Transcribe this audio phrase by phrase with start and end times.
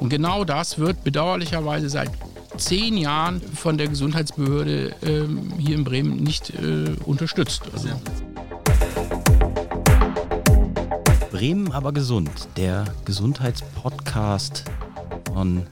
[0.00, 2.10] Und genau das wird bedauerlicherweise seit
[2.58, 7.62] zehn Jahren von der Gesundheitsbehörde ähm, hier in Bremen nicht äh, unterstützt.
[7.72, 7.88] Also.
[11.30, 14.64] Bremen aber gesund, der Gesundheitspodcast
[15.32, 15.66] von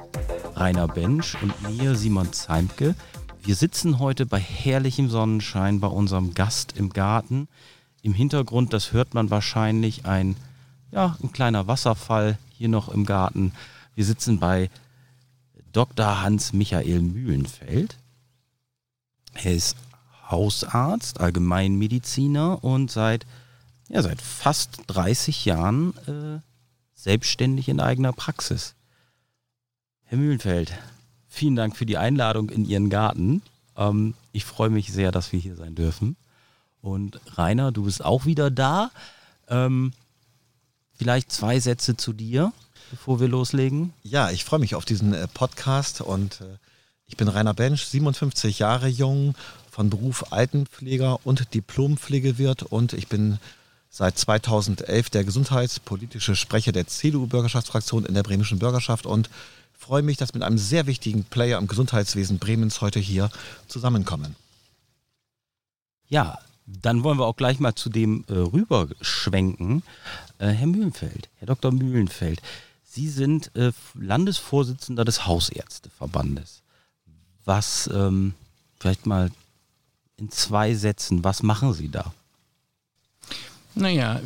[0.56, 2.95] Rainer Bensch und mir, Simon Zeimke.
[3.43, 7.48] Wir sitzen heute bei herrlichem Sonnenschein bei unserem Gast im Garten.
[8.02, 10.36] Im Hintergrund, das hört man wahrscheinlich, ein,
[10.93, 13.52] ja, ein kleiner Wasserfall hier noch im Garten.
[13.95, 14.70] Wir sitzen bei
[15.73, 16.23] Dr.
[16.23, 17.96] Hans-Michael Mühlenfeld.
[19.34, 19.77] Er ist
[20.30, 23.27] Hausarzt, Allgemeinmediziner und seit,
[23.88, 26.41] ja, seit fast 30 Jahren äh,
[26.95, 28.74] selbstständig in eigener Praxis.
[30.05, 30.72] Herr Mühlenfeld,
[31.28, 33.42] vielen Dank für die Einladung in Ihren Garten.
[33.77, 36.16] Ähm, ich freue mich sehr, dass wir hier sein dürfen.
[36.80, 38.91] Und Rainer, du bist auch wieder da.
[39.48, 39.92] Ähm,
[40.92, 42.52] vielleicht zwei Sätze zu dir
[42.95, 43.93] bevor wir loslegen?
[44.05, 46.45] Ja, ich freue mich auf diesen äh, Podcast und äh,
[47.06, 49.34] ich bin Rainer Bensch, 57 Jahre jung,
[49.69, 53.39] von Beruf Altenpfleger und Diplompflegewirt und ich bin
[53.91, 59.29] seit 2011 der gesundheitspolitische Sprecher der CDU-Bürgerschaftsfraktion in der bremischen Bürgerschaft und
[59.77, 63.29] freue mich, dass mit einem sehr wichtigen Player im Gesundheitswesen Bremens heute hier
[63.67, 64.36] zusammenkommen.
[66.06, 69.83] Ja, dann wollen wir auch gleich mal zu dem äh, rüberschwenken.
[70.39, 71.73] Äh, Herr Mühlenfeld, Herr Dr.
[71.73, 72.41] Mühlenfeld,
[72.95, 76.62] Sie sind äh, Landesvorsitzender des Hausärzteverbandes.
[77.45, 78.34] Was, ähm,
[78.78, 79.33] vielleicht mal
[80.17, 82.14] in zwei Sätzen, was machen Sie da?
[83.75, 84.20] Naja,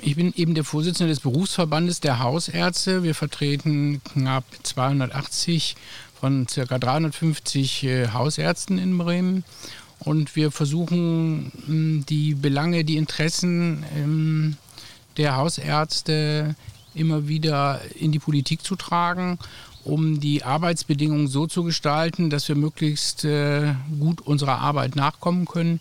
[0.00, 3.02] ich bin eben der Vorsitzende des Berufsverbandes der Hausärzte.
[3.02, 5.76] Wir vertreten knapp 280
[6.18, 6.78] von ca.
[6.78, 9.44] 350 äh, Hausärzten in Bremen.
[9.98, 11.52] Und wir versuchen,
[12.08, 14.56] die Belange, die Interessen ähm,
[15.18, 16.56] der Hausärzte
[16.94, 19.38] immer wieder in die Politik zu tragen,
[19.84, 25.80] um die Arbeitsbedingungen so zu gestalten, dass wir möglichst äh, gut unserer Arbeit nachkommen können,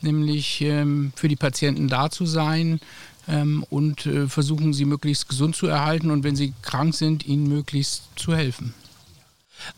[0.00, 2.80] nämlich ähm, für die Patienten da zu sein
[3.28, 7.48] ähm, und äh, versuchen, sie möglichst gesund zu erhalten und wenn sie krank sind, ihnen
[7.48, 8.74] möglichst zu helfen.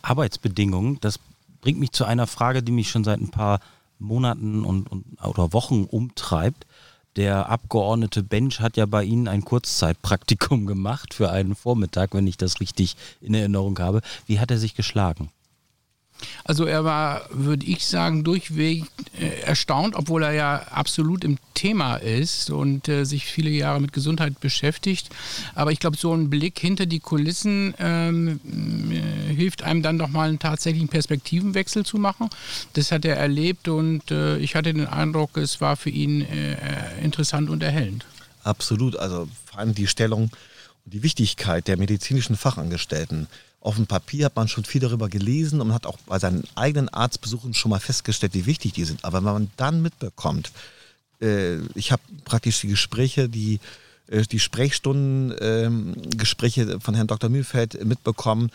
[0.02, 1.20] Arbeitsbedingungen, das
[1.60, 3.60] bringt mich zu einer Frage, die mich schon seit ein paar
[3.98, 6.66] Monaten und, und oder Wochen umtreibt.
[7.16, 12.36] Der Abgeordnete Bench hat ja bei Ihnen ein Kurzzeitpraktikum gemacht für einen Vormittag, wenn ich
[12.36, 14.02] das richtig in Erinnerung habe.
[14.26, 15.30] Wie hat er sich geschlagen?
[16.44, 18.84] Also er war, würde ich sagen, durchweg
[19.18, 23.92] äh, erstaunt, obwohl er ja absolut im Thema ist und äh, sich viele Jahre mit
[23.92, 25.10] Gesundheit beschäftigt.
[25.54, 28.40] Aber ich glaube, so ein Blick hinter die Kulissen ähm,
[28.90, 32.30] äh, hilft einem dann doch mal einen tatsächlichen Perspektivenwechsel zu machen.
[32.72, 36.56] Das hat er erlebt und äh, ich hatte den Eindruck, es war für ihn äh,
[37.02, 38.06] interessant und erhellend.
[38.44, 40.30] Absolut, also vor allem die Stellung
[40.84, 43.26] und die Wichtigkeit der medizinischen Fachangestellten
[43.60, 46.88] auf dem Papier hat man schon viel darüber gelesen und hat auch bei seinen eigenen
[46.88, 49.04] Arztbesuchen schon mal festgestellt, wie wichtig die sind.
[49.04, 50.50] Aber wenn man dann mitbekommt,
[51.20, 53.60] äh, ich habe praktisch die Gespräche, die,
[54.06, 57.30] äh, die Sprechstunden-Gespräche ähm, von Herrn Dr.
[57.30, 58.52] Mühlfeld mitbekommen,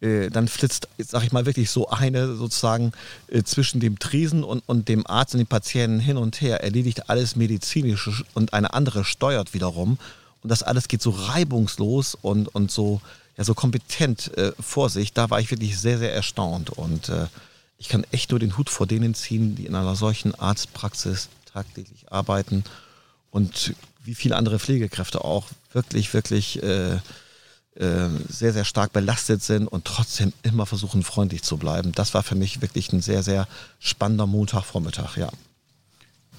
[0.00, 2.92] äh, dann flitzt, sag ich mal, wirklich so eine sozusagen
[3.28, 7.08] äh, zwischen dem Tresen und, und dem Arzt und dem Patienten hin und her, erledigt
[7.08, 9.98] alles medizinisch und eine andere steuert wiederum.
[10.42, 13.00] Und das alles geht so reibungslos und, und so
[13.36, 16.70] ja, so kompetent äh, vor sich, da war ich wirklich sehr, sehr erstaunt.
[16.70, 17.26] Und äh,
[17.78, 22.10] ich kann echt nur den Hut vor denen ziehen, die in einer solchen Arztpraxis tagtäglich
[22.10, 22.64] arbeiten
[23.30, 23.74] und
[24.04, 29.84] wie viele andere Pflegekräfte auch wirklich, wirklich äh, äh, sehr, sehr stark belastet sind und
[29.84, 31.92] trotzdem immer versuchen, freundlich zu bleiben.
[31.92, 33.46] Das war für mich wirklich ein sehr, sehr
[33.80, 35.30] spannender Montagvormittag, ja.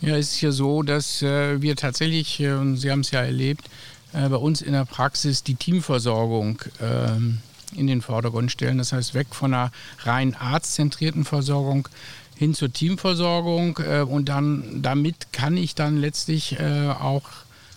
[0.01, 3.21] Ja, es ist ja so, dass äh, wir tatsächlich, äh, und Sie haben es ja
[3.21, 3.69] erlebt,
[4.13, 7.39] äh, bei uns in der Praxis die Teamversorgung ähm,
[7.75, 8.77] in den Vordergrund stellen.
[8.77, 11.87] Das heißt, weg von einer rein arztzentrierten Versorgung
[12.35, 17.23] hin zur Teamversorgung äh, und dann damit kann ich dann letztlich äh, auch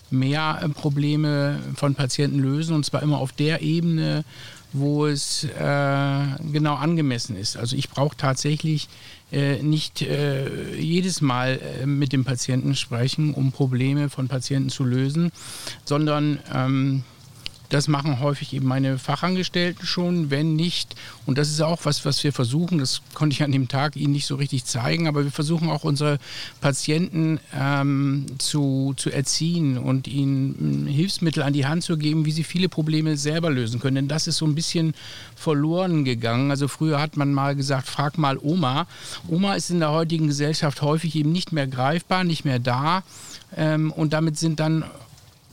[0.09, 4.23] mehr Probleme von Patienten lösen und zwar immer auf der Ebene,
[4.73, 7.57] wo es äh, genau angemessen ist.
[7.57, 8.89] Also ich brauche tatsächlich äh,
[9.61, 15.31] nicht äh, jedes Mal äh, mit dem Patienten sprechen, um Probleme von Patienten zu lösen,
[15.85, 17.03] sondern ähm,
[17.71, 20.93] das machen häufig eben meine Fachangestellten schon, wenn nicht.
[21.25, 22.79] Und das ist auch was, was wir versuchen.
[22.79, 25.85] Das konnte ich an dem Tag Ihnen nicht so richtig zeigen, aber wir versuchen auch
[25.85, 26.19] unsere
[26.59, 32.33] Patienten ähm, zu, zu erziehen und ihnen hm, Hilfsmittel an die Hand zu geben, wie
[32.33, 33.95] sie viele Probleme selber lösen können.
[33.95, 34.93] Denn das ist so ein bisschen
[35.37, 36.51] verloren gegangen.
[36.51, 38.85] Also früher hat man mal gesagt, frag mal Oma.
[39.29, 43.03] Oma ist in der heutigen Gesellschaft häufig eben nicht mehr greifbar, nicht mehr da.
[43.55, 44.83] Ähm, und damit sind dann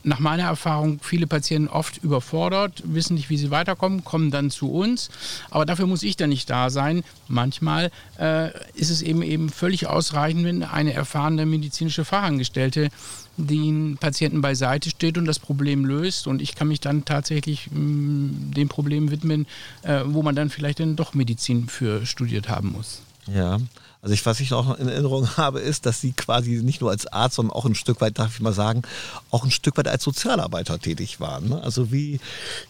[0.03, 4.71] nach meiner Erfahrung viele Patienten oft überfordert, wissen nicht, wie sie weiterkommen, kommen dann zu
[4.71, 5.09] uns.
[5.49, 7.03] Aber dafür muss ich dann nicht da sein.
[7.27, 12.89] Manchmal äh, ist es eben eben völlig ausreichend, wenn eine erfahrene medizinische Fachangestellte
[13.37, 16.27] den Patienten beiseite steht und das Problem löst.
[16.27, 19.47] Und ich kann mich dann tatsächlich mh, mm, dem Problem widmen,
[19.83, 23.01] äh, wo man dann vielleicht dann doch Medizin für studiert haben muss.
[23.27, 23.59] Ja,
[24.01, 27.07] also ich, was ich noch in Erinnerung habe, ist, dass sie quasi nicht nur als
[27.07, 28.83] Arzt, sondern auch ein Stück weit, darf ich mal sagen,
[29.29, 31.49] auch ein Stück weit als Sozialarbeiter tätig waren.
[31.49, 31.61] Ne?
[31.61, 32.19] Also wie,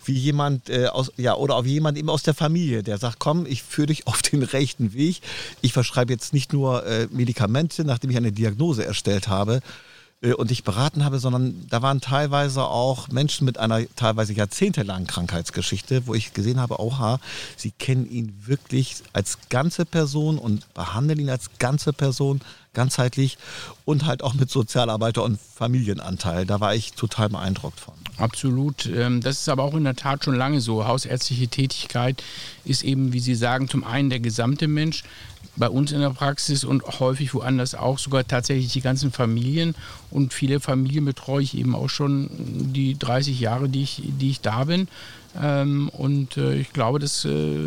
[0.05, 3.45] wie jemand äh, aus, ja, oder auch jemand eben aus der Familie, der sagt, komm,
[3.45, 5.21] ich führe dich auf den rechten Weg.
[5.61, 9.61] Ich verschreibe jetzt nicht nur äh, Medikamente, nachdem ich eine Diagnose erstellt habe,
[10.21, 16.07] und ich beraten habe, sondern da waren teilweise auch Menschen mit einer teilweise jahrzehntelangen Krankheitsgeschichte,
[16.07, 17.19] wo ich gesehen habe, oha,
[17.55, 22.41] sie kennen ihn wirklich als ganze Person und behandeln ihn als ganze Person,
[22.73, 23.37] ganzheitlich
[23.85, 26.45] und halt auch mit Sozialarbeiter und Familienanteil.
[26.45, 27.93] Da war ich total beeindruckt von.
[28.17, 28.85] Absolut.
[28.87, 30.85] Ähm, das ist aber auch in der Tat schon lange so.
[30.85, 32.21] Hausärztliche Tätigkeit
[32.65, 35.03] ist eben, wie Sie sagen, zum einen der gesamte Mensch,
[35.59, 39.75] bei uns in der Praxis und häufig woanders auch sogar tatsächlich die ganzen Familien.
[40.09, 42.29] Und viele Familien betreue ich eben auch schon
[42.73, 44.87] die 30 Jahre, die ich, die ich da bin.
[45.39, 47.65] Ähm, und äh, ich glaube, das äh,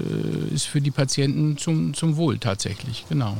[0.53, 3.37] ist für die Patienten zum, zum Wohl tatsächlich, genau.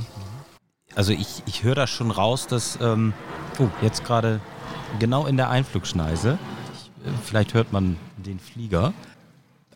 [0.95, 3.15] Also ich, ich höre da schon raus, dass, ähm,
[3.59, 4.41] oh, jetzt gerade
[4.99, 6.39] genau in der Einflugschneise,
[6.75, 8.93] ich, äh, vielleicht hört man den Flieger.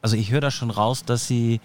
[0.02, 1.60] Also ich höre da schon raus, dass Sie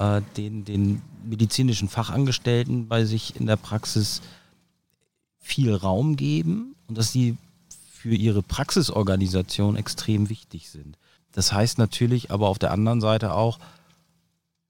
[0.00, 4.22] äh, den, den medizinischen Fachangestellten bei sich in der Praxis
[5.38, 7.36] viel Raum geben und dass sie
[7.92, 10.96] für ihre Praxisorganisation extrem wichtig sind.
[11.32, 13.58] Das heißt natürlich aber auf der anderen Seite auch,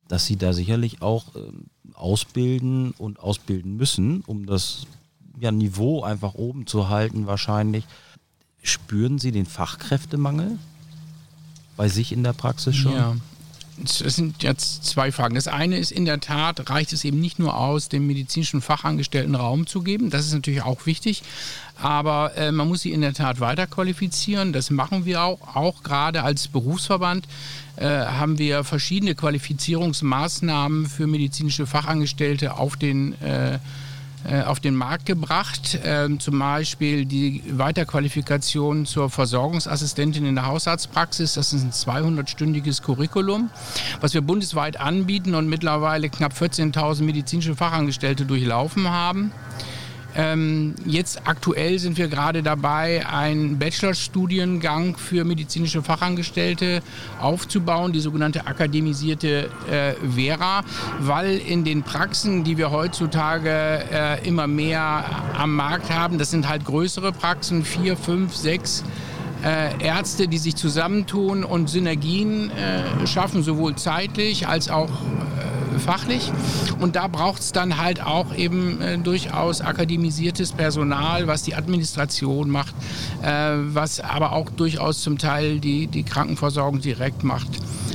[0.09, 1.53] dass sie da sicherlich auch äh,
[1.94, 4.87] ausbilden und ausbilden müssen, um das
[5.38, 7.85] ja, Niveau einfach oben zu halten wahrscheinlich.
[8.62, 10.59] Spüren Sie den Fachkräftemangel
[11.77, 12.93] bei sich in der Praxis schon?
[12.93, 13.17] Ja,
[13.82, 15.35] das sind jetzt zwei Fragen.
[15.35, 19.35] Das eine ist in der Tat, reicht es eben nicht nur aus, dem medizinischen Fachangestellten
[19.35, 20.11] Raum zu geben.
[20.11, 21.23] Das ist natürlich auch wichtig.
[21.77, 24.53] Aber äh, man muss sie in der Tat weiter qualifizieren.
[24.53, 25.56] Das machen wir auch.
[25.56, 27.27] Auch gerade als Berufsverband
[27.77, 33.59] äh, haben wir verschiedene Qualifizierungsmaßnahmen für medizinische Fachangestellte auf den äh,
[34.46, 35.78] auf den Markt gebracht.
[35.82, 41.34] Ähm, zum Beispiel die Weiterqualifikation zur Versorgungsassistentin in der Hausarztpraxis.
[41.34, 43.50] Das ist ein 200-stündiges Curriculum,
[44.00, 49.32] was wir bundesweit anbieten und mittlerweile knapp 14.000 medizinische Fachangestellte durchlaufen haben.
[50.16, 56.82] Ähm, jetzt aktuell sind wir gerade dabei, einen Bachelorstudiengang für medizinische Fachangestellte
[57.20, 60.62] aufzubauen, die sogenannte akademisierte äh, Vera,
[60.98, 65.04] weil in den Praxen, die wir heutzutage äh, immer mehr
[65.38, 68.84] am Markt haben, das sind halt größere Praxen, vier, fünf, sechs
[69.44, 74.90] äh, Ärzte, die sich zusammentun und Synergien äh, schaffen, sowohl zeitlich als auch
[75.81, 76.31] fachlich.
[76.79, 82.50] Und da braucht es dann halt auch eben äh, durchaus akademisiertes Personal, was die Administration
[82.50, 82.75] macht,
[83.23, 87.49] äh, was aber auch durchaus zum Teil die, die Krankenversorgung direkt macht.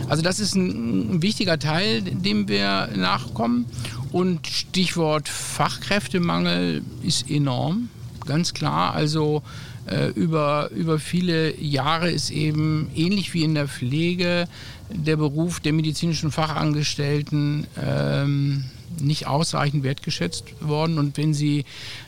[0.09, 3.65] Also das ist ein, ein wichtiger Teil, dem wir nachkommen.
[4.11, 7.89] Und Stichwort Fachkräftemangel ist enorm,
[8.25, 8.93] ganz klar.
[8.93, 9.43] Also
[9.87, 14.47] äh, über, über viele Jahre ist eben ähnlich wie in der Pflege
[14.89, 18.65] der Beruf der medizinischen Fachangestellten ähm,
[19.01, 20.97] nicht ausreichend wertgeschätzt worden.
[20.99, 21.65] Und wenn Sie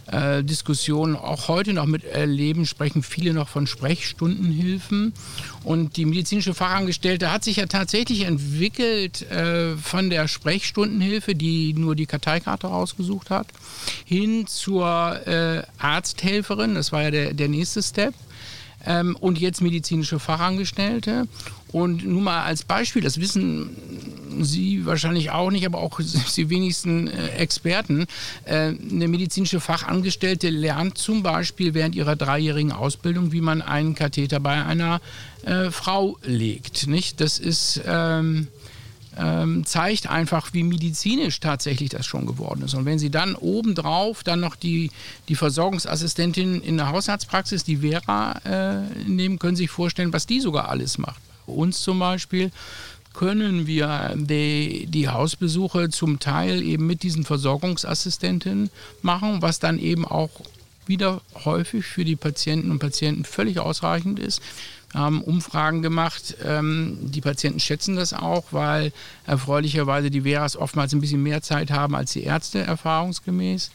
[0.07, 5.13] äh, Diskussionen auch heute noch miterleben, sprechen viele noch von Sprechstundenhilfen.
[5.63, 11.95] Und die medizinische Fachangestellte hat sich ja tatsächlich entwickelt äh, von der Sprechstundenhilfe, die nur
[11.95, 13.47] die Karteikarte rausgesucht hat,
[14.05, 16.75] hin zur äh, Arzthelferin.
[16.75, 18.13] Das war ja der, der nächste Step
[18.85, 21.27] ähm, und jetzt medizinische Fachangestellte.
[21.71, 23.75] Und nur mal als Beispiel, das wissen
[24.39, 25.99] Sie wahrscheinlich auch nicht, aber auch
[26.35, 28.05] die wenigsten äh, Experten.
[28.45, 34.39] Äh, eine medizinische Fachangestellte lernt zum Beispiel während ihrer dreijährigen Ausbildung, wie man einen Katheter
[34.39, 35.01] bei einer
[35.43, 36.87] äh, Frau legt.
[36.87, 37.19] Nicht?
[37.19, 38.47] Das ist ähm,
[39.17, 42.73] ähm, zeigt einfach, wie medizinisch tatsächlich das schon geworden ist.
[42.73, 44.91] Und wenn Sie dann obendrauf dann noch die,
[45.27, 50.39] die Versorgungsassistentin in der Hausarztpraxis, die Vera, äh, nehmen, können Sie sich vorstellen, was die
[50.39, 51.21] sogar alles macht.
[51.45, 52.51] Bei uns zum Beispiel
[53.13, 58.69] können wir die, die Hausbesuche zum Teil eben mit diesen Versorgungsassistentinnen
[59.01, 60.29] machen, was dann eben auch
[60.85, 64.41] wieder häufig für die Patienten und Patienten völlig ausreichend ist
[64.93, 66.37] haben Umfragen gemacht.
[66.43, 68.91] Ähm, die Patienten schätzen das auch, weil
[69.25, 73.71] erfreulicherweise die Veras oftmals ein bisschen mehr Zeit haben als die Ärzte, erfahrungsgemäß.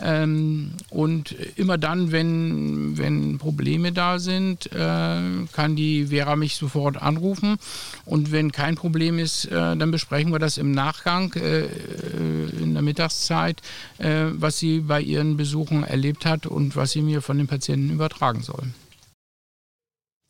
[0.00, 7.00] Ähm, und immer dann, wenn, wenn Probleme da sind, äh, kann die Vera mich sofort
[7.00, 7.56] anrufen.
[8.04, 11.66] Und wenn kein Problem ist, äh, dann besprechen wir das im Nachgang äh,
[12.60, 13.60] in der Mittagszeit,
[13.98, 18.42] was sie bei ihren Besuchen erlebt hat und was sie mir von den Patienten übertragen
[18.42, 18.64] soll.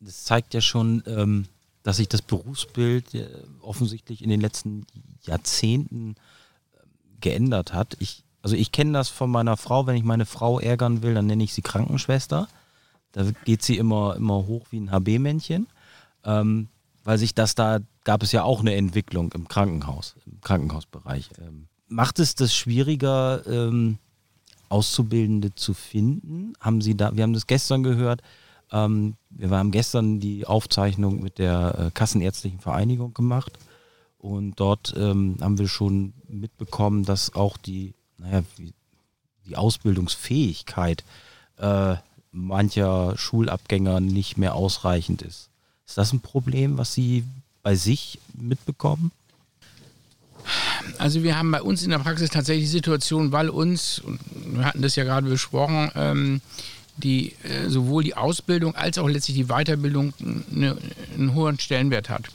[0.05, 1.45] Das zeigt ja schon, ähm,
[1.83, 3.27] dass sich das Berufsbild äh,
[3.61, 4.85] offensichtlich in den letzten
[5.23, 6.15] Jahrzehnten
[6.73, 6.77] äh,
[7.19, 7.95] geändert hat.
[7.99, 11.25] Ich also ich kenne das von meiner Frau, wenn ich meine Frau ärgern will, dann
[11.25, 12.49] nenne ich sie Krankenschwester.
[13.13, 15.67] Da geht sie immer, immer hoch wie ein HB-Männchen.
[16.25, 16.67] Ähm,
[17.05, 21.29] weil sich das da, gab es ja auch eine Entwicklung im Krankenhaus, im Krankenhausbereich.
[21.39, 23.97] Ähm, macht es das schwieriger, ähm,
[24.67, 26.53] Auszubildende zu finden?
[26.59, 28.21] Haben Sie da, wir haben das gestern gehört,
[28.73, 33.53] ähm, wir haben gestern die Aufzeichnung mit der äh, Kassenärztlichen Vereinigung gemacht
[34.17, 38.43] und dort ähm, haben wir schon mitbekommen, dass auch die naja,
[39.45, 41.03] die Ausbildungsfähigkeit
[41.57, 41.95] äh,
[42.31, 45.49] mancher Schulabgänger nicht mehr ausreichend ist.
[45.85, 47.23] Ist das ein Problem, was Sie
[47.61, 49.11] bei sich mitbekommen?
[50.97, 54.01] Also wir haben bei uns in der Praxis tatsächlich die Situation, weil uns,
[54.33, 56.41] wir hatten das ja gerade besprochen, ähm,
[56.97, 60.13] die, äh, sowohl die Ausbildung als auch letztlich die Weiterbildung
[60.53, 60.77] eine,
[61.17, 62.29] einen hohen Stellenwert hat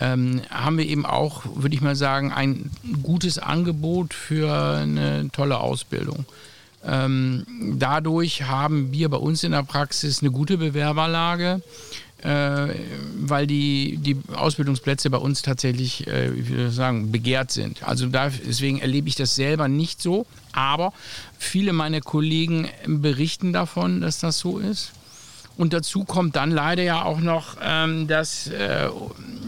[0.00, 2.70] ähm, haben wir eben auch, würde ich mal sagen, ein
[3.02, 6.24] gutes Angebot für eine tolle Ausbildung.
[6.86, 7.46] Ähm,
[7.78, 11.62] dadurch haben wir bei uns in der Praxis eine gute Bewerberlage,
[12.24, 17.82] weil die, die Ausbildungsplätze bei uns tatsächlich, äh, wie wir sagen, begehrt sind.
[17.82, 20.92] Also da, deswegen erlebe ich das selber nicht so, aber
[21.38, 24.92] viele meiner Kollegen berichten davon, dass das so ist.
[25.56, 28.88] Und dazu kommt dann leider ja auch noch, ähm, dass äh,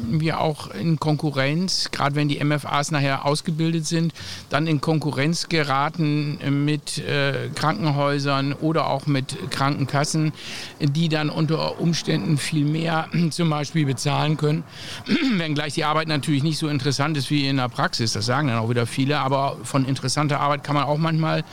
[0.08, 4.12] wir auch in Konkurrenz, gerade wenn die MFAs nachher ausgebildet sind,
[4.50, 10.32] dann in Konkurrenz geraten mit äh, Krankenhäusern oder auch mit Krankenkassen,
[10.80, 14.64] die dann unter Umständen viel mehr zum Beispiel bezahlen können.
[15.36, 18.58] Wenngleich die Arbeit natürlich nicht so interessant ist wie in der Praxis, das sagen dann
[18.58, 21.44] auch wieder viele, aber von interessanter Arbeit kann man auch manchmal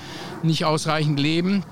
[0.44, 1.64] nicht ausreichend leben.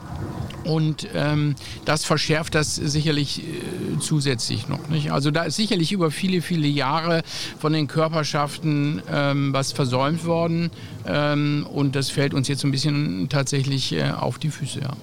[0.63, 4.87] Und ähm, das verschärft das sicherlich äh, zusätzlich noch.
[4.89, 5.11] Nicht?
[5.11, 7.23] Also da ist sicherlich über viele, viele Jahre
[7.59, 10.71] von den Körperschaften ähm, was versäumt worden.
[11.05, 14.81] Ähm, und das fällt uns jetzt ein bisschen tatsächlich äh, auf die Füße.
[14.81, 14.93] Ja.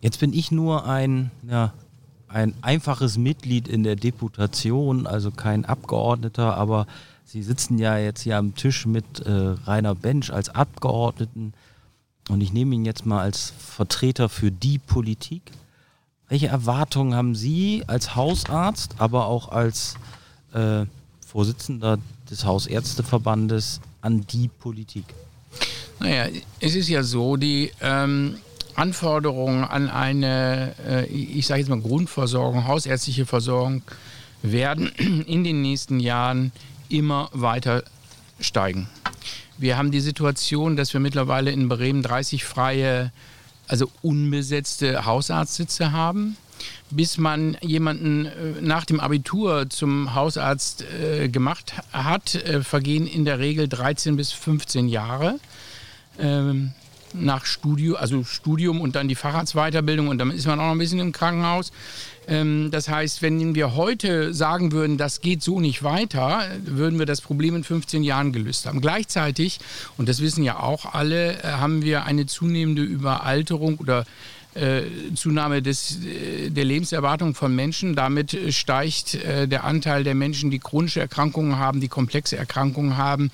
[0.00, 1.72] Jetzt bin ich nur ein, ja,
[2.28, 6.86] ein einfaches Mitglied in der Deputation, also kein Abgeordneter, aber
[7.24, 11.54] Sie sitzen ja jetzt hier am Tisch mit äh, Rainer Bench als Abgeordneten.
[12.28, 15.42] Und ich nehme ihn jetzt mal als Vertreter für die Politik.
[16.28, 19.96] Welche Erwartungen haben Sie als Hausarzt, aber auch als
[20.54, 20.86] äh,
[21.26, 21.98] Vorsitzender
[22.30, 25.04] des Hausärzteverbandes an die Politik?
[26.00, 26.26] Naja,
[26.60, 28.36] es ist ja so, die ähm,
[28.74, 33.82] Anforderungen an eine, äh, ich sage jetzt mal Grundversorgung, hausärztliche Versorgung,
[34.42, 34.88] werden
[35.26, 36.52] in den nächsten Jahren
[36.88, 37.84] immer weiter
[38.40, 38.88] steigen.
[39.58, 43.12] Wir haben die Situation, dass wir mittlerweile in Bremen 30 freie,
[43.68, 46.36] also unbesetzte Hausarztsitze haben.
[46.90, 53.24] Bis man jemanden äh, nach dem Abitur zum Hausarzt äh, gemacht hat, äh, vergehen in
[53.24, 55.38] der Regel 13 bis 15 Jahre.
[56.18, 56.72] Ähm,
[57.14, 60.78] nach Studium, also Studium und dann die Facharztweiterbildung und dann ist man auch noch ein
[60.78, 61.72] bisschen im Krankenhaus.
[62.28, 67.06] Ähm, das heißt, wenn wir heute sagen würden, das geht so nicht weiter, würden wir
[67.06, 68.80] das Problem in 15 Jahren gelöst haben.
[68.80, 69.60] Gleichzeitig,
[69.96, 74.04] und das wissen ja auch alle, haben wir eine zunehmende Überalterung oder
[75.14, 77.94] Zunahme des, äh, der Lebenserwartung von Menschen.
[77.94, 83.30] Damit steigt äh, der Anteil der Menschen, die chronische Erkrankungen haben, die komplexe Erkrankungen haben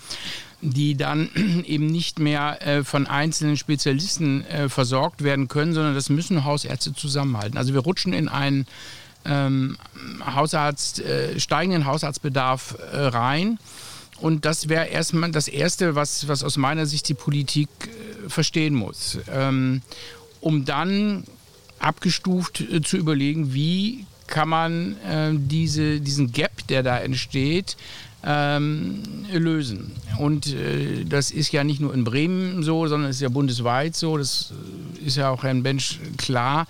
[0.61, 1.31] die dann
[1.67, 6.95] eben nicht mehr äh, von einzelnen Spezialisten äh, versorgt werden können, sondern das müssen Hausärzte
[6.95, 7.57] zusammenhalten.
[7.57, 8.67] Also wir rutschen in einen
[9.25, 9.77] ähm,
[10.25, 13.59] Hausarzt, äh, steigenden Hausarztbedarf äh, rein.
[14.21, 18.75] Und das wäre erstmal das Erste, was, was aus meiner Sicht die Politik äh, verstehen
[18.75, 19.19] muss.
[19.31, 19.83] Ähm,
[20.41, 21.25] um dann
[21.79, 24.97] abgestuft äh, zu überlegen, wie kann man
[25.33, 27.79] diese, diesen Gap, der da entsteht,
[28.25, 29.03] ähm,
[29.33, 29.93] lösen.
[30.19, 33.95] Und äh, das ist ja nicht nur in Bremen so, sondern es ist ja bundesweit
[33.95, 34.19] so.
[34.19, 34.53] Das
[35.01, 36.67] äh, ist ja auch Herrn Bench klar.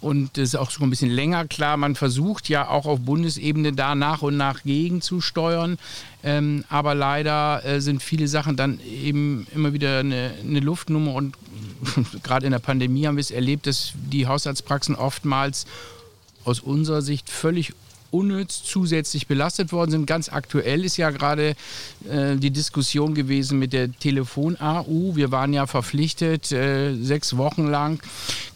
[0.00, 1.76] Und das ist auch schon ein bisschen länger klar.
[1.76, 5.78] Man versucht ja auch auf Bundesebene da nach und nach gegenzusteuern.
[6.24, 11.14] Ähm, aber leider äh, sind viele Sachen dann eben immer wieder eine, eine Luftnummer.
[11.14, 11.34] Und
[12.22, 15.66] gerade in der Pandemie haben wir es erlebt, dass die Hausarztpraxen oftmals
[16.44, 17.72] aus unserer Sicht völlig
[18.12, 20.06] unnütz zusätzlich belastet worden sind.
[20.06, 21.56] Ganz aktuell ist ja gerade
[22.08, 25.16] äh, die Diskussion gewesen mit der Telefon-AU.
[25.16, 28.00] Wir waren ja verpflichtet, äh, sechs Wochen lang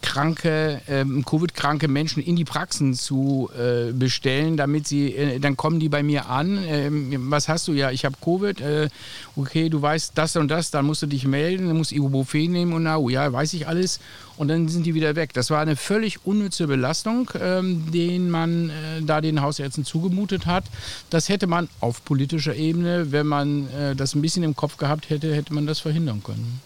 [0.01, 5.79] kranke, äh, Covid-kranke Menschen in die Praxen zu äh, bestellen, damit sie, äh, dann kommen
[5.79, 6.63] die bei mir an.
[6.65, 7.73] Ähm, was hast du?
[7.73, 8.61] Ja, ich habe Covid.
[8.61, 8.89] Äh,
[9.35, 12.73] okay, du weißt das und das, dann musst du dich melden, dann musst Ibuprofen nehmen
[12.73, 13.99] und oh, ja, weiß ich alles.
[14.37, 15.33] Und dann sind die wieder weg.
[15.33, 20.65] Das war eine völlig unnütze Belastung, ähm, den man äh, da den Hausärzten zugemutet hat.
[21.09, 25.09] Das hätte man auf politischer Ebene, wenn man äh, das ein bisschen im Kopf gehabt
[25.09, 26.61] hätte, hätte man das verhindern können.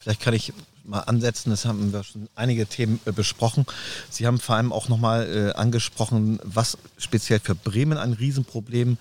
[0.00, 3.66] Vielleicht kann ich mal ansetzen, das haben wir schon einige Themen äh, besprochen.
[4.08, 8.96] Sie haben vor allem auch nochmal äh, angesprochen, was speziell für Bremen ein Riesenproblem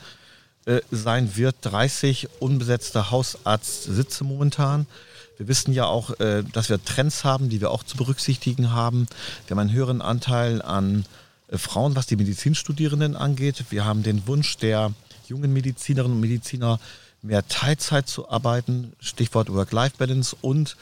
[0.66, 1.56] äh, sein wird.
[1.62, 4.88] 30 unbesetzte Hausarztsitze momentan.
[5.40, 9.08] Wir wissen ja auch, äh, dass wir Trends haben, die wir auch zu berücksichtigen haben.
[9.48, 11.06] Wir haben einen höheren Anteil an
[11.48, 13.64] äh, Frauen, was die Medizinstudierenden angeht.
[13.70, 14.92] Wir haben den Wunsch der
[15.30, 16.78] jungen Medizinerinnen und Mediziner,
[17.22, 20.76] mehr Teilzeit zu arbeiten, Stichwort Work-Life-Balance und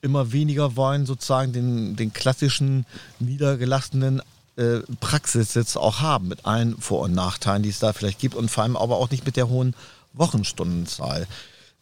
[0.00, 2.86] immer weniger wollen sozusagen den, den klassischen
[3.18, 4.22] niedergelassenen
[4.56, 8.50] äh, Praxissitz auch haben, mit allen Vor- und Nachteilen, die es da vielleicht gibt und
[8.50, 9.74] vor allem aber auch nicht mit der hohen
[10.14, 11.26] Wochenstundenzahl.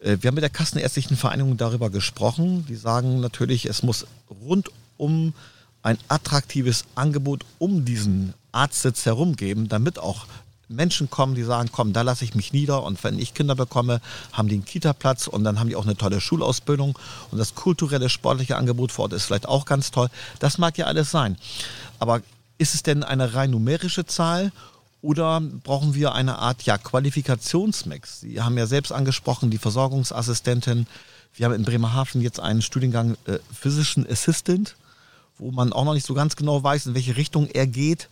[0.00, 2.67] Äh, wir haben mit der Kassenärztlichen Vereinigung darüber gesprochen.
[2.69, 5.35] Die sagen natürlich, es muss rund um
[5.83, 10.26] ein attraktives Angebot um diesen Arztsitz herum geben, damit auch
[10.69, 14.00] Menschen kommen, die sagen, komm, da lasse ich mich nieder und wenn ich Kinder bekomme,
[14.33, 16.99] haben die einen Kita-Platz und dann haben die auch eine tolle Schulausbildung
[17.31, 20.09] und das kulturelle, sportliche Angebot vor Ort ist vielleicht auch ganz toll.
[20.40, 21.38] Das mag ja alles sein.
[21.99, 22.21] Aber
[22.59, 24.52] ist es denn eine rein numerische Zahl
[25.00, 28.21] oder brauchen wir eine Art ja, Qualifikationsmix?
[28.21, 30.87] Sie haben ja selbst angesprochen, die Versorgungsassistentin.
[31.35, 34.75] Wir haben in Bremerhaven jetzt einen Studiengang äh, Physician Assistant,
[35.38, 38.09] wo man auch noch nicht so ganz genau weiß, in welche Richtung er geht.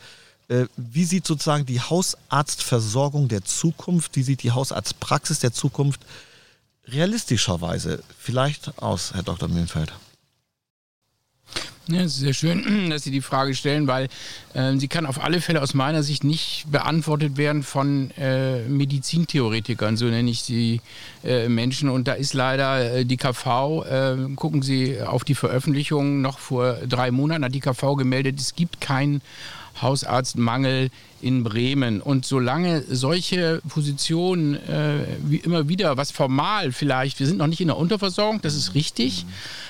[0.49, 6.01] Äh, wie sieht sozusagen die Hausarztversorgung der Zukunft, wie sieht die Hausarztpraxis der Zukunft
[6.87, 9.49] realistischerweise vielleicht aus, Herr Dr.
[9.49, 9.93] Mühlenfeld?
[11.89, 14.09] Ja, es ist sehr schön, dass Sie die Frage stellen, weil
[14.55, 19.97] äh, sie kann auf alle Fälle aus meiner Sicht nicht beantwortet werden von äh, Medizintheoretikern,
[19.97, 20.81] so nenne ich die
[21.23, 21.89] äh, Menschen.
[21.89, 26.75] Und da ist leider äh, die KV, äh, gucken Sie auf die Veröffentlichung, noch vor
[26.89, 29.23] drei Monaten hat die KV gemeldet, es gibt keinen
[29.81, 32.01] Hausarztmangel in Bremen.
[32.01, 37.61] Und solange solche Positionen äh, wie immer wieder, was formal vielleicht, wir sind noch nicht
[37.61, 39.27] in der Unterversorgung, das ist richtig,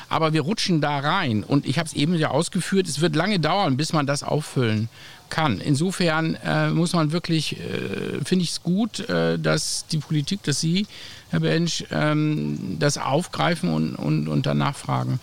[0.09, 1.45] aber wir rutschen da rein.
[1.45, 4.89] Und ich habe es eben ja ausgeführt, es wird lange dauern, bis man das auffüllen
[5.29, 5.61] kann.
[5.61, 10.61] Insofern äh, muss man wirklich, äh, finde ich es gut, äh, dass die Politik, dass
[10.61, 10.87] Sie,
[11.31, 15.19] Herr Bensch, ähm, das aufgreifen und, und, und danach fragen.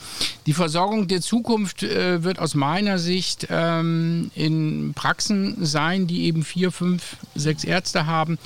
[0.46, 6.44] Die Versorgung der Zukunft äh, wird aus meiner Sicht ähm, in Praxen sein, die eben
[6.44, 8.38] vier, fünf, sechs Ärzte haben,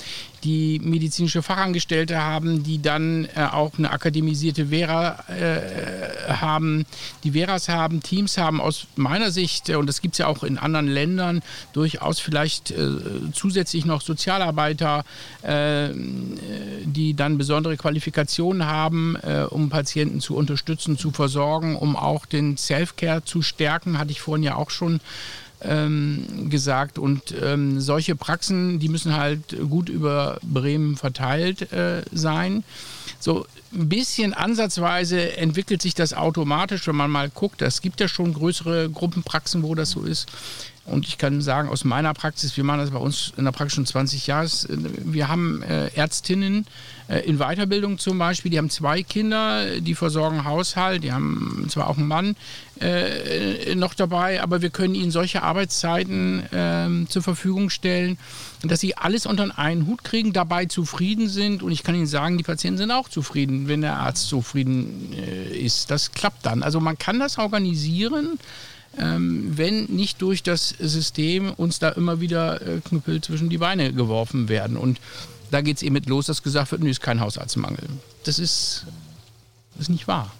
[0.44, 6.86] die medizinische Fachangestellte haben, die dann äh, auch eine akademisierte Vera äh, haben,
[7.24, 8.60] die Veras haben, Teams haben.
[8.60, 12.70] Aus meiner Sicht, äh, und das gibt es ja auch in anderen Ländern, durchaus vielleicht
[12.70, 12.88] äh,
[13.32, 15.04] zusätzlich noch Sozialarbeiter,
[15.42, 15.88] äh,
[16.84, 22.56] die dann besondere Qualifikationen haben, äh, um Patienten zu unterstützen, zu versorgen, um auch den
[22.56, 25.00] Self-Care zu stärken, hatte ich vorhin ja auch schon
[25.62, 26.98] ähm, gesagt.
[26.98, 32.64] Und ähm, solche Praxen, die müssen halt gut über Bremen verteilt äh, sein.
[33.20, 37.62] So ein bisschen ansatzweise entwickelt sich das automatisch, wenn man mal guckt.
[37.62, 40.26] Es gibt ja schon größere Gruppenpraxen, wo das so ist.
[40.88, 43.74] Und ich kann sagen, aus meiner Praxis, wir machen das bei uns in der Praxis
[43.74, 46.66] schon 20 Jahre, wir haben äh, Ärztinnen
[47.08, 51.88] äh, in Weiterbildung zum Beispiel, die haben zwei Kinder, die versorgen Haushalt, die haben zwar
[51.88, 52.36] auch einen Mann
[52.80, 58.18] äh, noch dabei, aber wir können ihnen solche Arbeitszeiten ähm, zur Verfügung stellen,
[58.62, 61.62] dass sie alles unter einen Hut kriegen, dabei zufrieden sind.
[61.62, 65.12] Und ich kann Ihnen sagen, die Patienten sind auch zufrieden, wenn der Arzt zufrieden
[65.52, 65.90] ist.
[65.90, 66.62] Das klappt dann.
[66.62, 68.38] Also man kann das organisieren
[68.96, 74.48] wenn nicht durch das System uns da immer wieder äh, Knüppel zwischen die Beine geworfen
[74.48, 74.76] werden.
[74.76, 75.00] Und
[75.50, 77.88] da geht es eben mit los, dass gesagt wird, nö, ist kein Hausarztmangel.
[78.24, 78.86] Das ist,
[79.74, 80.32] das ist nicht wahr.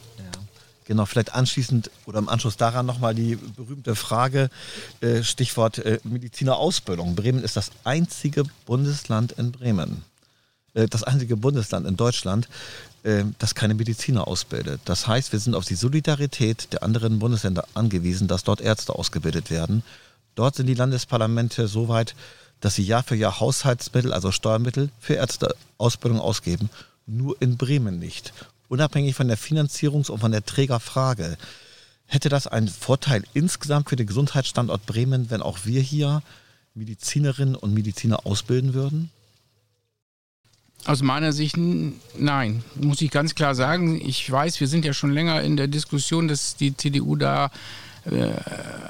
[0.88, 4.48] Genau, vielleicht anschließend oder im Anschluss daran nochmal die berühmte Frage,
[5.02, 7.14] äh, Stichwort äh, Medizinerausbildung.
[7.14, 10.02] Bremen ist das einzige Bundesland in Bremen,
[10.86, 12.48] das einzige Bundesland in Deutschland,
[13.02, 14.80] äh, das keine Mediziner ausbildet.
[14.84, 19.50] Das heißt, wir sind auf die Solidarität der anderen Bundesländer angewiesen, dass dort Ärzte ausgebildet
[19.50, 19.82] werden.
[20.34, 22.14] Dort sind die Landesparlamente so weit,
[22.60, 26.70] dass sie Jahr für Jahr Haushaltsmittel, also Steuermittel für Ärzteausbildung ausgeben.
[27.06, 28.32] Nur in Bremen nicht.
[28.68, 31.38] Unabhängig von der Finanzierungs- und von der Trägerfrage.
[32.06, 36.22] Hätte das einen Vorteil insgesamt für den Gesundheitsstandort Bremen, wenn auch wir hier
[36.74, 39.10] Medizinerinnen und Mediziner ausbilden würden?
[40.84, 44.00] Aus meiner Sicht nein, muss ich ganz klar sagen.
[44.00, 47.50] Ich weiß, wir sind ja schon länger in der Diskussion, dass die CDU da
[48.10, 48.32] äh,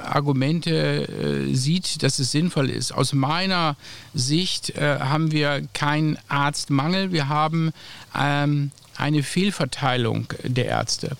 [0.05, 2.92] Argumente äh, sieht, dass es sinnvoll ist.
[2.92, 3.77] Aus meiner
[4.14, 7.12] Sicht äh, haben wir keinen Arztmangel.
[7.12, 7.72] Wir haben
[8.16, 11.16] ähm, eine Fehlverteilung der Ärzte.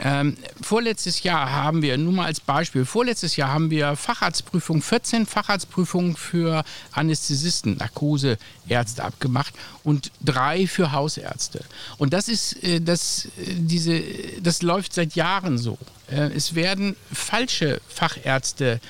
[0.00, 5.26] Ähm, vorletztes Jahr haben wir, nur mal als Beispiel, vorletztes Jahr haben wir Facharztprüfungen, 14
[5.26, 11.64] Facharztprüfungen für Anästhesisten, Narkoseärzte abgemacht und drei für Hausärzte.
[11.98, 14.00] Und das ist, äh, das, äh, diese,
[14.40, 15.78] das läuft seit Jahren so.
[16.10, 18.80] Äh, es werden falsche Fachärzte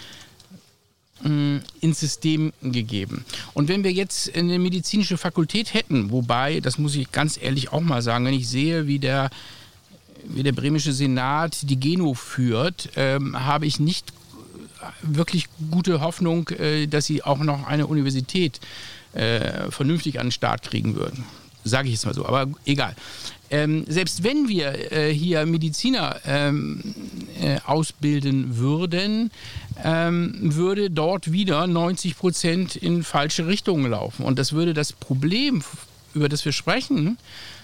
[1.24, 3.24] ins System gegeben.
[3.52, 7.80] Und wenn wir jetzt eine medizinische Fakultät hätten, wobei, das muss ich ganz ehrlich auch
[7.80, 9.30] mal sagen, wenn ich sehe, wie der,
[10.24, 14.12] wie der bremische Senat die Geno führt, ähm, habe ich nicht
[15.02, 18.60] wirklich gute Hoffnung, äh, dass sie auch noch eine Universität
[19.12, 21.24] äh, vernünftig an den Start kriegen würden.
[21.64, 22.94] Sage ich jetzt mal so, aber egal.
[23.50, 26.94] Ähm, selbst wenn wir äh, hier Mediziner ähm,
[27.40, 29.30] äh, ausbilden würden,
[29.84, 34.24] ähm, würde dort wieder 90 Prozent in falsche Richtungen laufen.
[34.24, 35.62] Und das würde das Problem,
[36.14, 37.18] über das wir sprechen,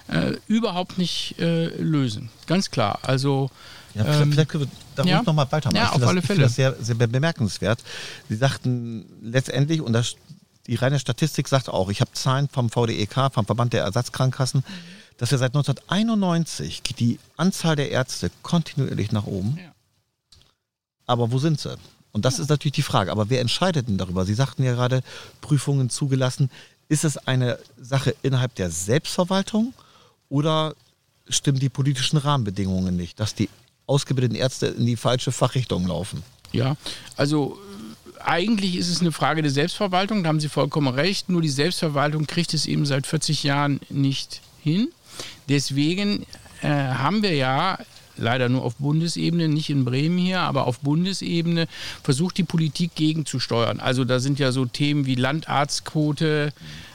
[0.08, 2.30] äh, überhaupt nicht äh, lösen.
[2.46, 2.98] Ganz klar.
[3.02, 3.50] Also
[3.94, 5.76] ja, vielleicht, vielleicht können wir da ja, noch mal weitermachen.
[5.76, 6.42] Ja, auf alle das, Fälle.
[6.42, 7.82] das sehr, sehr bemerkenswert.
[8.28, 10.16] Sie sagten letztendlich, und das,
[10.66, 14.64] die reine Statistik sagt auch, ich habe Zahlen vom VDEK, vom Verband der Ersatzkrankenkassen,
[15.16, 19.58] dass wir seit 1991 geht die Anzahl der Ärzte kontinuierlich nach oben.
[19.58, 19.72] Ja.
[21.06, 21.76] Aber wo sind sie?
[22.14, 22.44] Und das ja.
[22.44, 23.10] ist natürlich die Frage.
[23.10, 24.24] Aber wer entscheidet denn darüber?
[24.24, 25.02] Sie sagten ja gerade,
[25.40, 26.48] Prüfungen zugelassen.
[26.88, 29.74] Ist es eine Sache innerhalb der Selbstverwaltung
[30.28, 30.74] oder
[31.28, 33.48] stimmen die politischen Rahmenbedingungen nicht, dass die
[33.86, 36.22] ausgebildeten Ärzte in die falsche Fachrichtung laufen?
[36.52, 36.76] Ja,
[37.16, 37.58] also
[38.20, 41.28] eigentlich ist es eine Frage der Selbstverwaltung, da haben Sie vollkommen recht.
[41.28, 44.88] Nur die Selbstverwaltung kriegt es eben seit 40 Jahren nicht hin.
[45.48, 46.26] Deswegen
[46.62, 47.78] äh, haben wir ja
[48.16, 51.66] leider nur auf Bundesebene, nicht in Bremen hier, aber auf Bundesebene
[52.02, 53.80] versucht die Politik gegenzusteuern.
[53.80, 56.52] Also da sind ja so Themen wie Landarztquote,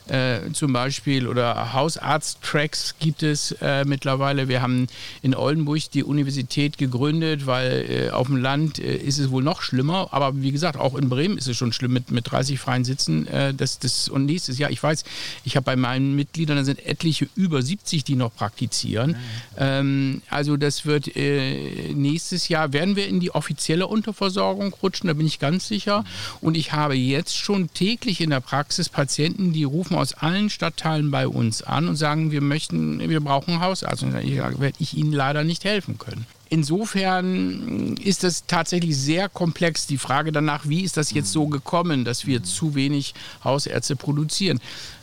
[0.09, 4.47] äh, zum Beispiel oder Hausarzt-Tracks gibt es äh, mittlerweile.
[4.47, 4.87] Wir haben
[5.21, 9.61] in Oldenburg die Universität gegründet, weil äh, auf dem Land äh, ist es wohl noch
[9.61, 10.09] schlimmer.
[10.11, 13.27] Aber wie gesagt, auch in Bremen ist es schon schlimm mit, mit 30 freien Sitzen.
[13.27, 15.03] Äh, das, das, und nächstes Jahr, ich weiß,
[15.43, 19.15] ich habe bei meinen Mitgliedern, da sind etliche über 70, die noch praktizieren.
[19.57, 25.13] Ähm, also das wird äh, nächstes Jahr, werden wir in die offizielle Unterversorgung rutschen, da
[25.13, 26.03] bin ich ganz sicher.
[26.41, 31.11] Und ich habe jetzt schon täglich in der Praxis Patienten, die rufen aus allen Stadtteilen
[31.11, 34.03] bei uns an und sagen, wir möchten, wir brauchen einen Hausarzt.
[34.03, 34.23] Und dann
[34.59, 36.25] werde ich Ihnen leider nicht helfen können.
[36.49, 39.85] Insofern ist das tatsächlich sehr komplex.
[39.85, 44.59] Die Frage danach, wie ist das jetzt so gekommen, dass wir zu wenig Hausärzte produzieren?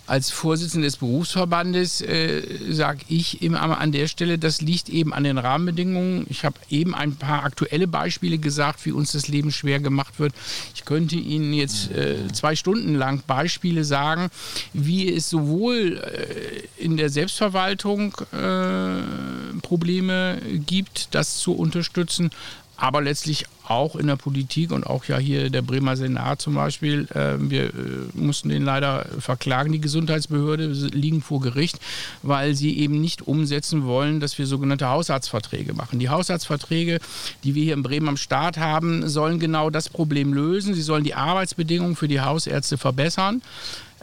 [0.06, 5.24] Als Vorsitzender des Berufsverbandes äh, sage ich immer an der Stelle, das liegt eben an
[5.24, 6.26] den Rahmenbedingungen.
[6.28, 10.32] Ich habe eben ein paar aktuelle Beispiele gesagt, wie uns das Leben schwer gemacht wird.
[10.76, 14.28] Ich könnte Ihnen jetzt äh, zwei Stunden lang Beispiele sagen,
[14.72, 22.30] wie es sowohl äh, in der Selbstverwaltung äh, Probleme gibt, das zu unterstützen,
[22.76, 27.06] aber letztlich auch in der Politik und auch ja hier der Bremer Senat zum Beispiel.
[27.14, 27.70] Äh, wir äh,
[28.14, 31.78] mussten den leider verklagen, die Gesundheitsbehörde, liegen vor Gericht,
[32.22, 35.98] weil sie eben nicht umsetzen wollen, dass wir sogenannte Hausarztverträge machen.
[35.98, 36.98] Die Hausarztverträge,
[37.44, 40.74] die wir hier in Bremen am Start haben, sollen genau das Problem lösen.
[40.74, 43.42] Sie sollen die Arbeitsbedingungen für die Hausärzte verbessern.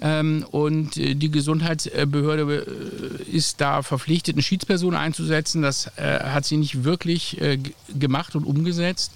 [0.06, 5.62] Ähm, und äh, die Gesundheitsbehörde äh, ist da verpflichtet, eine Schiedsperson einzusetzen.
[5.62, 7.40] Das äh, hat sie nicht wirklich
[7.98, 9.14] gemacht und umgesetzt.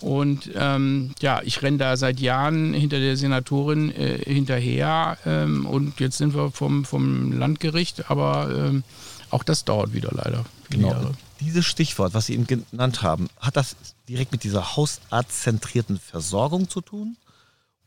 [0.00, 5.18] Und ähm, ja, ich renne da seit Jahren hinter der Senatorin äh, hinterher.
[5.26, 8.82] Ähm, und jetzt sind wir vom, vom Landgericht, aber ähm,
[9.28, 10.46] auch das dauert wieder leider.
[10.70, 10.88] Genau.
[10.88, 11.14] Jahre.
[11.40, 13.76] Dieses Stichwort, was Sie eben genannt haben, hat das
[14.08, 17.16] direkt mit dieser hausarztzentrierten Versorgung zu tun?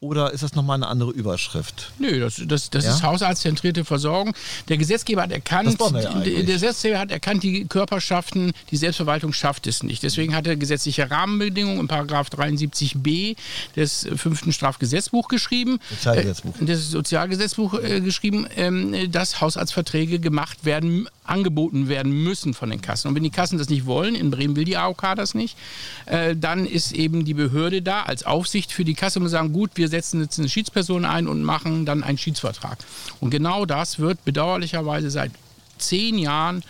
[0.04, 1.94] Oder ist das nochmal eine andere Überschrift?
[1.98, 2.94] Nö, das, das, das ja?
[2.94, 4.36] ist hausarztzentrierte Versorgung.
[4.68, 9.82] Der Gesetzgeber hat erkannt, ja der Gesetzgeber hat erkannt, die Körperschaften, die Selbstverwaltung schafft es
[9.82, 10.04] nicht.
[10.04, 13.38] Deswegen hat er gesetzliche Rahmenbedingungen im Paragraph 73b
[13.78, 15.80] des fünften Strafgesetzbuch geschrieben.
[15.90, 16.60] Sozialgesetzbuch.
[16.60, 22.82] Äh, das Sozialgesetzbuch äh, geschrieben, äh, dass Hausarztverträge gemacht werden, angeboten werden müssen von den
[22.82, 23.08] Kassen.
[23.08, 25.58] Und wenn die Kassen das nicht wollen, in Bremen will die AOK das nicht,
[26.06, 29.72] äh, dann ist eben die Behörde da als Aufsicht für die Kasse und sagen, gut,
[29.76, 32.78] wir setzen jetzt eine Schiedsperson ein und machen dann einen Schiedsvertrag.
[33.20, 35.32] Und genau das wird bedauerlicherweise seit
[35.78, 36.64] zehn Jahren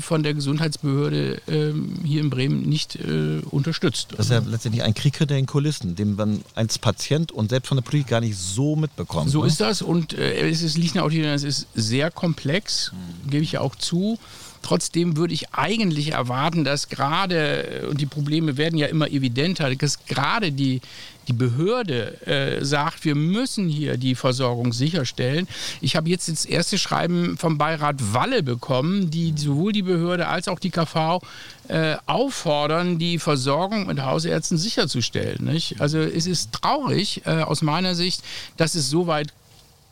[0.00, 1.72] von der Gesundheitsbehörde äh,
[2.06, 4.08] hier in Bremen nicht äh, unterstützt.
[4.16, 7.68] Das ist ja letztendlich ein Krieg hinter den Kulissen, den man als Patient und selbst
[7.68, 9.30] von der Politik gar nicht so mitbekommt.
[9.30, 9.48] So ne?
[9.48, 13.30] ist das und äh, es ist, liegt auch hier, es ist sehr komplex, mhm.
[13.30, 14.18] gebe ich ja auch zu.
[14.62, 20.06] Trotzdem würde ich eigentlich erwarten, dass gerade, und die Probleme werden ja immer evidenter, dass
[20.06, 20.80] gerade die,
[21.28, 25.46] die Behörde äh, sagt, wir müssen hier die Versorgung sicherstellen.
[25.80, 30.48] Ich habe jetzt das erste Schreiben vom Beirat Walle bekommen, die sowohl die Behörde als
[30.48, 31.20] auch die KV
[31.68, 35.44] äh, auffordern, die Versorgung mit Hausärzten sicherzustellen.
[35.44, 35.80] Nicht?
[35.80, 38.22] Also es ist traurig äh, aus meiner Sicht,
[38.56, 39.32] dass es so weit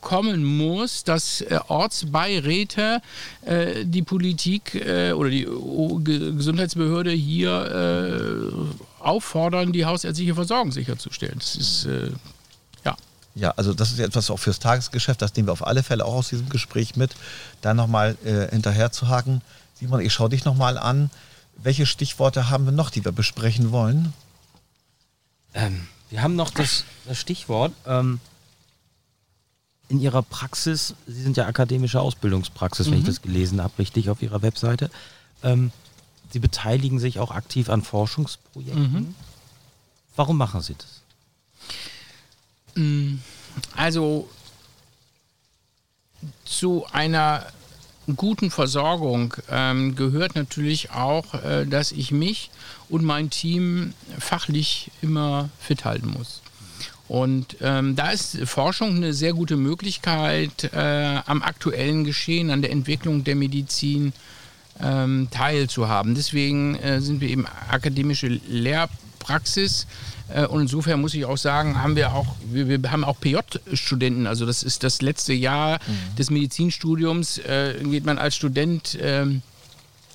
[0.00, 3.02] kommen muss, dass äh, Ortsbeiräte
[3.44, 8.50] äh, die Politik äh, oder die o Gesundheitsbehörde hier
[9.00, 11.38] äh, auffordern, die hausärztliche Versorgung sicherzustellen.
[11.38, 12.10] Das ist äh,
[12.84, 12.96] ja.
[13.34, 16.14] Ja, also das ist etwas auch fürs Tagesgeschäft, das nehmen wir auf alle Fälle auch
[16.14, 17.14] aus diesem Gespräch mit,
[17.60, 19.42] da nochmal äh, hinterher zu haken.
[19.74, 21.10] Simon, ich schaue dich nochmal an.
[21.56, 24.12] Welche Stichworte haben wir noch, die wir besprechen wollen?
[25.52, 27.72] Ähm, wir haben noch das, das Stichwort.
[27.86, 28.20] Ähm
[29.90, 32.90] in Ihrer Praxis, Sie sind ja akademische Ausbildungspraxis, mhm.
[32.92, 33.08] wenn ich mhm.
[33.08, 34.90] das gelesen habe, richtig auf Ihrer Webseite.
[35.42, 35.72] Ähm,
[36.32, 38.92] Sie beteiligen sich auch aktiv an Forschungsprojekten.
[38.92, 39.14] Mhm.
[40.14, 41.02] Warum machen Sie das?
[42.76, 43.16] Mm,
[43.74, 44.28] also
[46.44, 47.46] zu einer
[48.16, 52.50] guten Versorgung ähm, gehört natürlich auch, äh, dass ich mich
[52.88, 56.42] und mein Team fachlich immer fit halten muss.
[57.10, 62.70] Und ähm, da ist Forschung eine sehr gute Möglichkeit, äh, am aktuellen Geschehen, an der
[62.70, 64.12] Entwicklung der Medizin
[64.80, 66.14] ähm, teilzuhaben.
[66.14, 69.88] Deswegen äh, sind wir eben akademische Lehrpraxis.
[70.32, 74.28] Äh, und insofern muss ich auch sagen, haben wir auch, wir, wir haben auch PJ-Studenten.
[74.28, 76.14] Also das ist das letzte Jahr mhm.
[76.14, 77.38] des Medizinstudiums.
[77.38, 79.42] Äh, geht man als Student ähm,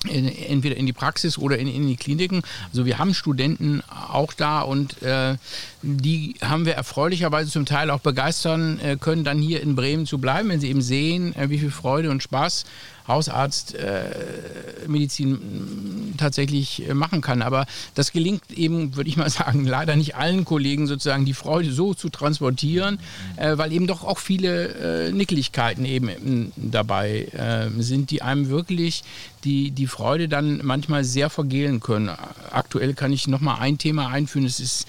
[0.04, 2.42] entweder in die Praxis oder in, in, die Kliniken.
[2.68, 5.36] Also wir haben Studenten auch da und äh,
[5.82, 10.18] die haben wir erfreulicherweise zum Teil auch begeistern äh, können, dann hier in Bremen zu
[10.18, 12.64] bleiben, wenn sie eben sehen, äh, wie viel Freude und Spaß
[13.08, 17.42] Hausarztmedizin äh, tatsächlich äh, machen kann.
[17.42, 21.72] Aber das gelingt eben, würde ich mal sagen, leider nicht allen Kollegen sozusagen die Freude
[21.72, 22.98] so zu transportieren,
[23.36, 29.04] äh, weil eben doch auch viele äh, Nickeligkeiten eben dabei äh, sind, die einem wirklich
[29.44, 32.10] die, die Freude dann manchmal sehr vergehen können.
[32.50, 34.86] Aktuell kann ich nochmal ein Thema einführen, es ist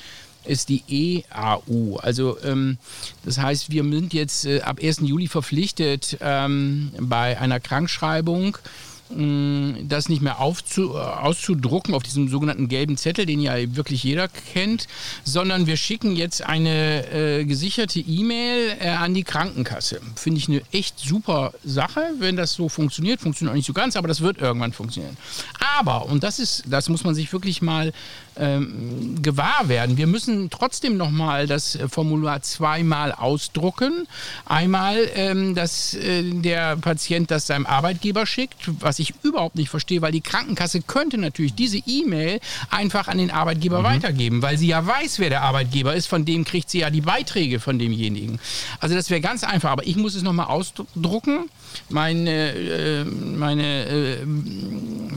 [0.48, 1.98] ist die EAU.
[1.98, 2.78] Also ähm,
[3.26, 5.02] das heißt, wir sind jetzt äh, ab 1.
[5.02, 8.58] Juli verpflichtet, ähm, bei einer Krankschreibung
[9.10, 14.28] das nicht mehr aufzu, äh, auszudrucken auf diesem sogenannten gelben Zettel, den ja wirklich jeder
[14.28, 14.88] kennt,
[15.24, 20.02] sondern wir schicken jetzt eine äh, gesicherte E-Mail äh, an die Krankenkasse.
[20.16, 23.22] Finde ich eine echt super Sache, wenn das so funktioniert.
[23.22, 25.16] Funktioniert auch nicht so ganz, aber das wird irgendwann funktionieren.
[25.78, 27.94] Aber, und das ist, das muss man sich wirklich mal
[28.40, 34.08] ähm, gewahr werden, wir müssen trotzdem nochmal das Formular zweimal ausdrucken.
[34.46, 40.02] Einmal, ähm, dass äh, der Patient das seinem Arbeitgeber schickt, was ich überhaupt nicht verstehe,
[40.02, 43.86] weil die Krankenkasse könnte natürlich diese E-Mail einfach an den Arbeitgeber mhm.
[43.86, 47.02] weitergeben, weil sie ja weiß, wer der Arbeitgeber ist, von dem kriegt sie ja die
[47.02, 48.40] Beiträge von demjenigen.
[48.80, 51.50] Also das wäre ganz einfach, aber ich muss es nochmal ausdrucken.
[51.90, 54.18] Meine, äh, meine äh,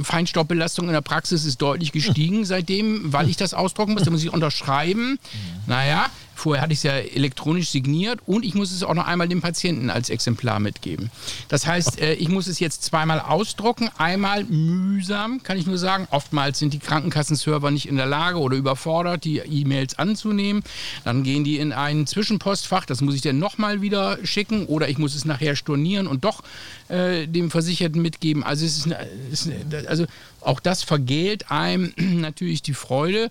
[0.03, 4.05] Feinstaubbelastung in der Praxis ist deutlich gestiegen seitdem, weil ich das ausdrucken muss.
[4.05, 5.13] Da muss ich unterschreiben.
[5.13, 5.19] Mhm.
[5.67, 6.07] Naja,
[6.40, 9.42] Vorher hatte ich es ja elektronisch signiert und ich muss es auch noch einmal dem
[9.42, 11.11] Patienten als Exemplar mitgeben.
[11.48, 13.90] Das heißt, äh, ich muss es jetzt zweimal ausdrucken.
[13.98, 16.09] Einmal mühsam, kann ich nur sagen.
[16.11, 20.62] Oftmals sind die Krankenkassenserver nicht in der Lage oder überfordert, die E-Mails anzunehmen.
[21.05, 22.87] Dann gehen die in ein Zwischenpostfach.
[22.87, 26.42] Das muss ich dann nochmal wieder schicken oder ich muss es nachher stornieren und doch
[26.88, 28.44] äh, dem Versicherten mitgeben.
[28.44, 28.88] Also, es ist,
[29.31, 29.50] ist
[29.87, 30.07] also
[30.40, 33.31] auch das vergällt einem natürlich die Freude.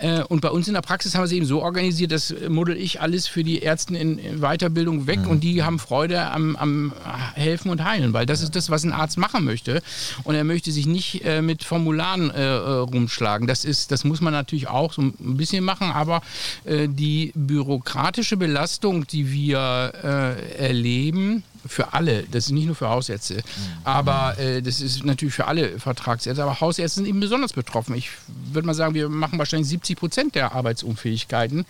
[0.00, 2.76] Äh, und bei uns in der Praxis haben wir es eben so organisiert, das model
[2.76, 5.28] ich alles für die Ärzte in Weiterbildung weg mhm.
[5.28, 6.92] und die haben Freude am, am,
[7.34, 9.82] Helfen und Heilen, weil das ist das, was ein Arzt machen möchte.
[10.24, 13.46] Und er möchte sich nicht äh, mit Formularen äh, äh rumschlagen.
[13.46, 16.22] Das, ist, das muss man natürlich auch so ein bisschen machen, aber
[16.64, 22.88] äh, die bürokratische Belastung, die wir äh, erleben, für alle, das ist nicht nur für
[22.88, 23.40] Hausärzte, mhm.
[23.84, 27.94] aber äh, das ist natürlich für alle Vertragsärzte, aber Hausärzte sind eben besonders betroffen.
[27.94, 28.10] Ich
[28.52, 31.66] würde mal sagen, wir machen wahrscheinlich 70 Prozent der Arbeitsunfähigkeiten.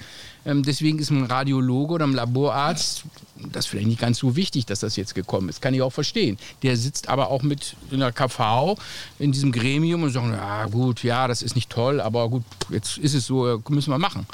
[0.46, 3.04] Ähm, deswegen ist ein Radiologe oder ein Laborarzt,
[3.52, 5.92] das ist vielleicht nicht ganz so wichtig, dass das jetzt gekommen ist, kann ich auch
[5.92, 6.38] verstehen.
[6.62, 8.76] Der sitzt aber auch mit in der KV
[9.18, 12.98] in diesem Gremium und sagt, ja gut, ja, das ist nicht toll, aber gut, jetzt
[12.98, 14.26] ist es so, müssen wir machen.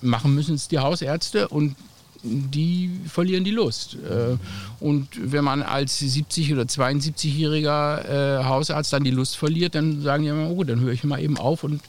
[0.00, 1.76] Machen müssen es die Hausärzte und
[2.22, 3.94] die verlieren die Lust.
[3.94, 4.36] Äh,
[4.80, 10.22] und wenn man als 70- oder 72-jähriger äh, Hausarzt dann die Lust verliert, dann sagen
[10.22, 11.80] die immer, oh, dann höre ich mal eben auf und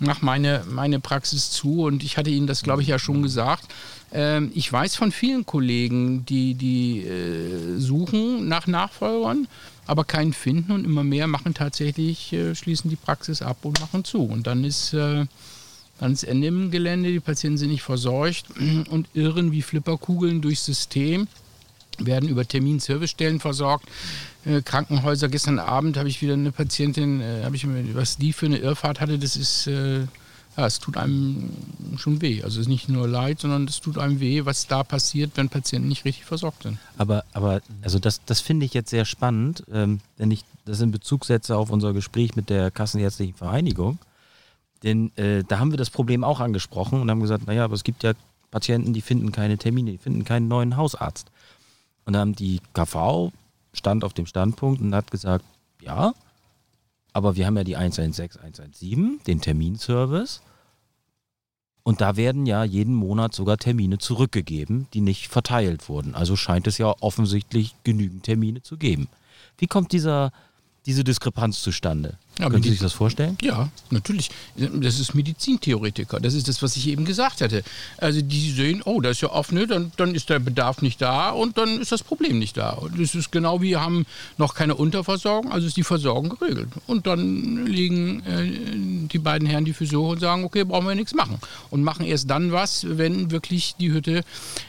[0.00, 1.84] mache meine, meine Praxis zu.
[1.84, 3.66] Und ich hatte Ihnen das, glaube ich, ja schon gesagt.
[4.12, 9.48] Ähm, ich weiß von vielen Kollegen, die, die äh, suchen nach Nachfolgern,
[9.86, 14.22] aber keinen finden und immer mehr machen tatsächlich, schließen die Praxis ab und machen zu.
[14.24, 14.96] Und dann ist
[16.00, 18.44] ist Ende im Gelände, die Patienten sind nicht versorgt
[18.90, 21.28] und irren wie Flipperkugeln durchs System,
[21.98, 23.86] werden über Terminservicestellen versorgt.
[24.44, 28.46] Äh, Krankenhäuser, gestern Abend habe ich wieder eine Patientin, äh, habe ich was die für
[28.46, 30.00] eine Irrfahrt hatte, das ist, äh,
[30.56, 31.50] ja, es tut einem
[31.96, 32.42] schon weh.
[32.42, 35.48] Also es ist nicht nur leid, sondern es tut einem weh, was da passiert, wenn
[35.48, 36.78] Patienten nicht richtig versorgt sind.
[36.98, 40.90] Aber, aber also das, das finde ich jetzt sehr spannend, ähm, wenn ich das in
[40.90, 43.98] Bezug setze auf unser Gespräch mit der Kassenärztlichen Vereinigung.
[44.84, 47.82] Denn äh, da haben wir das Problem auch angesprochen und haben gesagt, naja, aber es
[47.82, 48.12] gibt ja
[48.50, 51.32] Patienten, die finden keine Termine, die finden keinen neuen Hausarzt.
[52.04, 53.32] Und dann haben die KV
[53.72, 55.44] stand auf dem Standpunkt und hat gesagt,
[55.80, 56.14] ja,
[57.12, 60.42] aber wir haben ja die 116, 117, den Terminservice.
[61.82, 66.14] Und da werden ja jeden Monat sogar Termine zurückgegeben, die nicht verteilt wurden.
[66.14, 69.08] Also scheint es ja offensichtlich genügend Termine zu geben.
[69.58, 70.32] Wie kommt dieser,
[70.86, 72.18] diese Diskrepanz zustande?
[72.38, 73.38] Ja, Können Sie sich das vorstellen?
[73.42, 74.28] Ja, natürlich.
[74.56, 76.18] Das ist Medizintheoretiker.
[76.18, 77.62] Das ist das, was ich eben gesagt hatte.
[77.98, 79.68] Also die sehen, oh, da ist ja offen, ne?
[79.68, 82.70] dann, dann ist der Bedarf nicht da und dann ist das Problem nicht da.
[82.70, 84.04] Und das ist genau wie, wir haben
[84.36, 86.68] noch keine Unterversorgung, also ist die Versorgung geregelt.
[86.86, 90.94] Und dann legen äh, die beiden Herren die Füße hoch und sagen, okay, brauchen wir
[90.94, 91.38] nichts machen.
[91.70, 94.22] Und machen erst dann was, wenn wirklich die Hütte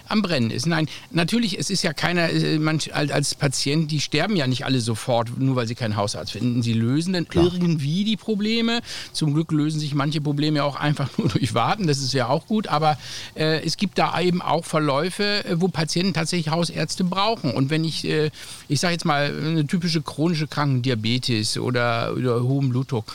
[0.08, 0.65] am Brennen ist.
[0.65, 4.82] Nein, natürlich, es ist ja keiner, äh, man, als Patient, die sterben ja nicht alle
[4.82, 6.62] sofort, nur weil sie keinen Hausarzt finden.
[6.62, 8.82] Sie lösen dann Klar irgendwie die Probleme.
[9.12, 12.46] Zum Glück lösen sich manche Probleme auch einfach nur durch Warten, das ist ja auch
[12.46, 12.98] gut, aber
[13.36, 17.52] äh, es gibt da eben auch Verläufe, äh, wo Patienten tatsächlich Hausärzte brauchen.
[17.52, 18.30] Und wenn ich, äh,
[18.68, 23.06] ich sage jetzt mal, eine typische chronische Krankheit, Diabetes oder, oder hohen Blutdruck,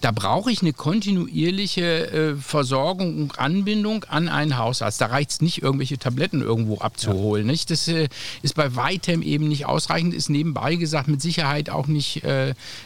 [0.00, 5.00] da brauche ich eine kontinuierliche äh, Versorgung und Anbindung an einen Hausarzt.
[5.00, 7.46] Da reicht es nicht, irgendwelche Tabletten irgendwo abzuholen.
[7.46, 7.52] Ja.
[7.52, 7.70] Nicht?
[7.70, 8.08] Das äh,
[8.42, 12.24] ist bei weitem eben nicht ausreichend, ist nebenbei gesagt mit Sicherheit auch nicht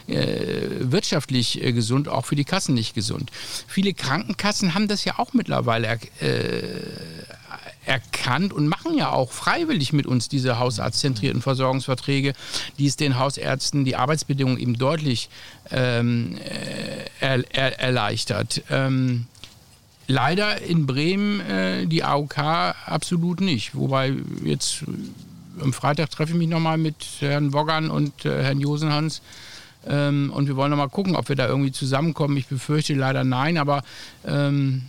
[0.07, 3.31] äh, wirtschaftlich äh, gesund, auch für die Kassen nicht gesund.
[3.67, 6.63] Viele Krankenkassen haben das ja auch mittlerweile äh,
[7.85, 12.33] erkannt und machen ja auch freiwillig mit uns diese hausarztzentrierten Versorgungsverträge,
[12.79, 15.29] die es den Hausärzten die Arbeitsbedingungen eben deutlich
[15.71, 18.63] ähm, äh, er, er, erleichtert.
[18.69, 19.25] Ähm,
[20.07, 23.75] leider in Bremen äh, die AOK absolut nicht.
[23.75, 24.13] Wobei
[24.43, 24.83] jetzt
[25.61, 29.21] am Freitag treffe ich mich nochmal mit Herrn Woggern und äh, Herrn Josenhans
[29.85, 32.37] ähm, und wir wollen noch mal gucken, ob wir da irgendwie zusammenkommen.
[32.37, 33.83] Ich befürchte leider nein, aber
[34.25, 34.83] ähm,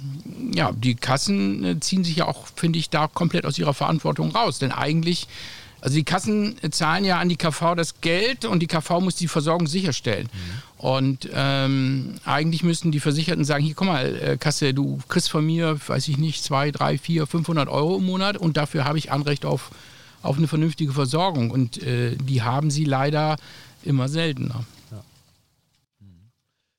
[0.55, 4.31] ja, die Kassen äh, ziehen sich ja auch, finde ich, da komplett aus ihrer Verantwortung
[4.31, 4.59] raus.
[4.61, 5.27] Denn eigentlich,
[5.81, 9.29] also die Kassen zahlen ja an die KV das Geld und die KV muss die
[9.29, 10.29] Versorgung sicherstellen.
[10.33, 10.85] Mhm.
[10.87, 15.45] Und ähm, eigentlich müssten die Versicherten sagen, hier komm mal, äh, Kasse, du kriegst von
[15.45, 19.11] mir, weiß ich nicht, zwei, drei, vier, 500 Euro im Monat und dafür habe ich
[19.11, 19.71] Anrecht auf,
[20.25, 21.51] auf eine vernünftige Versorgung.
[21.51, 23.37] Und äh, die haben sie leider
[23.83, 24.65] immer seltener.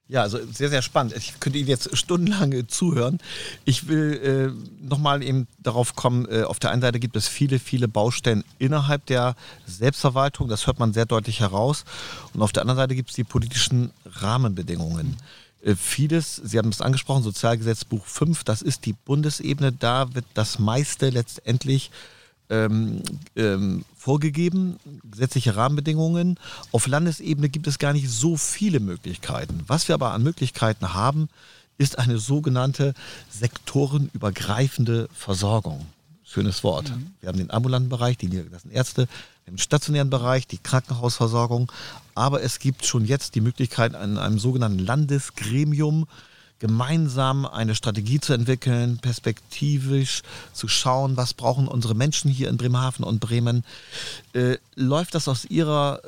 [0.07, 1.15] Ja, also sehr, sehr spannend.
[1.17, 3.17] Ich könnte Ihnen jetzt stundenlang zuhören.
[3.63, 7.57] Ich will äh, nochmal eben darauf kommen, äh, auf der einen Seite gibt es viele,
[7.57, 11.85] viele Baustellen innerhalb der Selbstverwaltung, das hört man sehr deutlich heraus.
[12.33, 15.17] Und auf der anderen Seite gibt es die politischen Rahmenbedingungen.
[15.63, 20.59] Äh, vieles, Sie haben es angesprochen, Sozialgesetzbuch 5, das ist die Bundesebene, da wird das
[20.59, 21.89] meiste letztendlich
[22.49, 23.01] ähm,
[23.35, 24.77] ähm, vorgegeben,
[25.09, 26.39] gesetzliche Rahmenbedingungen.
[26.71, 29.63] Auf Landesebene gibt es gar nicht so viele Möglichkeiten.
[29.67, 31.29] Was wir aber an Möglichkeiten haben,
[31.77, 32.93] ist eine sogenannte
[33.29, 35.85] sektorenübergreifende Versorgung.
[36.23, 36.89] Schönes Wort.
[36.89, 37.11] Mhm.
[37.21, 39.07] Wir haben den ambulanten Bereich, die niedergelassenen Ärzte,
[39.47, 41.71] den stationären Bereich, die Krankenhausversorgung.
[42.15, 46.07] Aber es gibt schon jetzt die Möglichkeit, an einem sogenannten Landesgremium
[46.59, 53.03] gemeinsam eine Strategie zu entwickeln, perspektivisch zu schauen, was brauchen unsere Menschen hier in Bremerhaven
[53.03, 53.63] und Bremen.
[54.33, 56.01] Äh, läuft das aus Ihrer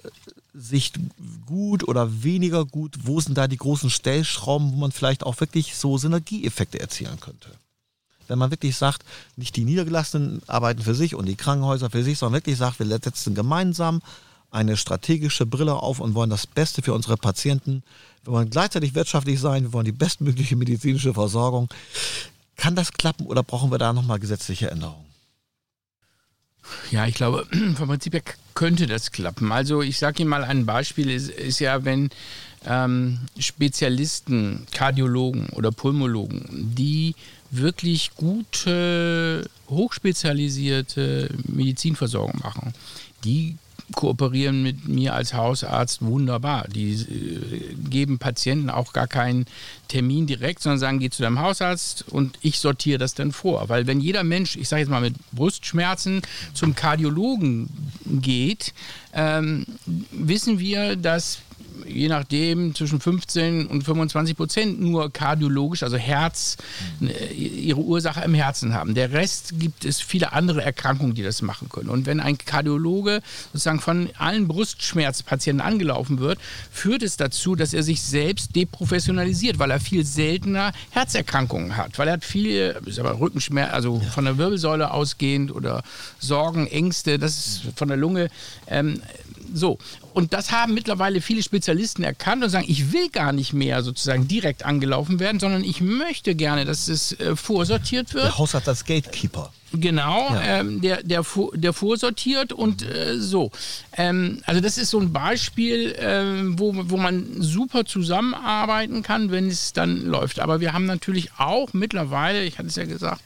[0.53, 0.99] Sicht
[1.45, 2.95] gut oder weniger gut?
[3.03, 7.49] Wo sind da die großen Stellschrauben, wo man vielleicht auch wirklich so Synergieeffekte erzielen könnte?
[8.27, 9.03] Wenn man wirklich sagt,
[9.35, 12.87] nicht die Niedergelassenen arbeiten für sich und die Krankenhäuser für sich, sondern wirklich sagt, wir
[12.87, 14.01] setzen gemeinsam
[14.51, 17.83] eine strategische Brille auf und wollen das Beste für unsere Patienten
[18.27, 21.69] wir wollen gleichzeitig wirtschaftlich sein, wir wollen die bestmögliche medizinische Versorgung.
[22.57, 25.05] Kann das klappen oder brauchen wir da nochmal gesetzliche Änderungen?
[26.91, 28.23] Ja, ich glaube, vom Prinzip her
[28.53, 29.49] könnte das klappen.
[29.53, 32.09] Also ich sage Ihnen mal ein Beispiel, ist, ist ja, wenn
[32.65, 37.15] ähm, Spezialisten, Kardiologen oder Pulmologen, die
[37.49, 42.73] wirklich gute, hochspezialisierte Medizinversorgung machen.
[43.23, 43.55] Die
[43.95, 46.67] kooperieren mit mir als Hausarzt wunderbar.
[46.67, 49.45] Die äh, geben Patienten auch gar keinen
[49.87, 53.69] Termin direkt, sondern sagen, geh zu deinem Hausarzt und ich sortiere das dann vor.
[53.69, 56.21] Weil wenn jeder Mensch, ich sage jetzt mal mit Brustschmerzen,
[56.53, 57.69] zum Kardiologen
[58.05, 58.73] geht,
[59.13, 59.65] ähm,
[60.11, 61.39] wissen wir, dass
[61.87, 66.57] je nachdem zwischen 15 und 25 Prozent nur kardiologisch, also Herz,
[67.01, 68.93] äh, ihre Ursache im Herzen haben.
[68.93, 71.89] Der Rest gibt es viele andere Erkrankungen, die das machen können.
[71.89, 73.21] Und wenn ein Kardiologe
[73.53, 76.39] sozusagen von allen Brustschmerzpatienten angelaufen wird,
[76.71, 82.07] führt es dazu, dass er sich selbst deprofessionalisiert, weil er viel seltener Herzerkrankungen hat, weil
[82.07, 85.83] er hat viele Rückenschmerzen, also von der Wirbelsäule ausgehend oder
[86.19, 88.29] Sorgen, Ängste, das ist von der Lunge.
[88.67, 89.01] Ähm,
[89.53, 89.77] so,
[90.17, 94.27] und das haben mittlerweile viele Spezialisten erkannt und sagen, ich will gar nicht mehr sozusagen
[94.27, 98.25] direkt angelaufen werden, sondern ich möchte gerne, dass es äh, vorsortiert wird.
[98.25, 99.53] Der Hausarzt als Gatekeeper.
[99.73, 100.41] Genau, ja.
[100.41, 103.51] ähm, der, der, der vorsortiert und äh, so.
[103.95, 109.49] Ähm, also das ist so ein Beispiel, äh, wo, wo man super zusammenarbeiten kann, wenn
[109.49, 110.39] es dann läuft.
[110.39, 113.21] Aber wir haben natürlich auch mittlerweile, ich hatte es ja gesagt,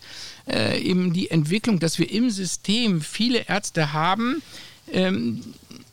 [0.45, 4.41] äh, eben die Entwicklung, dass wir im System viele Ärzte haben,
[4.91, 5.41] ähm,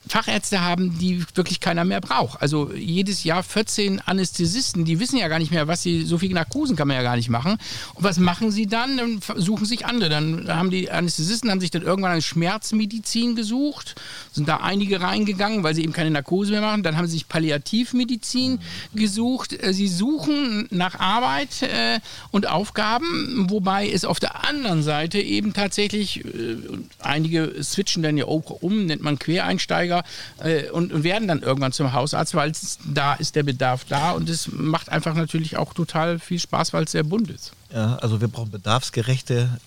[0.09, 2.41] Fachärzte haben, die wirklich keiner mehr braucht.
[2.43, 6.33] Also jedes Jahr 14 Anästhesisten, die wissen ja gar nicht mehr, was sie, so viel
[6.33, 7.59] Narkosen kann man ja gar nicht machen.
[7.95, 8.97] Und was machen sie dann?
[8.97, 10.11] Dann suchen sich andere.
[10.11, 13.95] Dann haben die Anästhesisten haben sich dann irgendwann eine Schmerzmedizin gesucht,
[14.33, 16.83] sind da einige reingegangen, weil sie eben keine Narkose mehr machen.
[16.83, 18.61] Dann haben sie sich Palliativmedizin
[18.95, 19.53] gesucht.
[19.53, 22.01] Äh, sie suchen nach Arbeit äh,
[22.31, 26.57] und Aufgaben, wobei es auf der anderen Seite eben tatsächlich, äh,
[27.01, 29.98] einige switchen dann ja auch um, nennt man Quereinsteiger,
[30.39, 32.53] äh, und, und, werden dann irgendwann zum Hausarzt, weil
[32.85, 36.85] da ist der Bedarf da und es macht einfach natürlich auch total viel Spaß, weil
[36.85, 37.53] es sehr bunt ist.
[37.73, 39.59] Ja, also wir brauchen bedarfsgerechte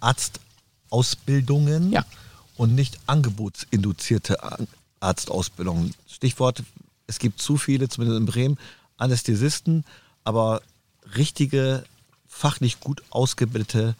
[0.00, 2.04] Arztausbildungen ja.
[2.56, 4.38] und nicht angebotsinduzierte
[5.00, 5.94] Arztausbildungen.
[6.08, 6.62] Stichwort,
[7.06, 8.58] es gibt zu viele, zumindest in Bremen,
[8.96, 9.84] Anästhesisten,
[10.24, 10.62] aber
[11.16, 11.84] richtige,
[12.26, 13.94] fachlich gut ausgebildete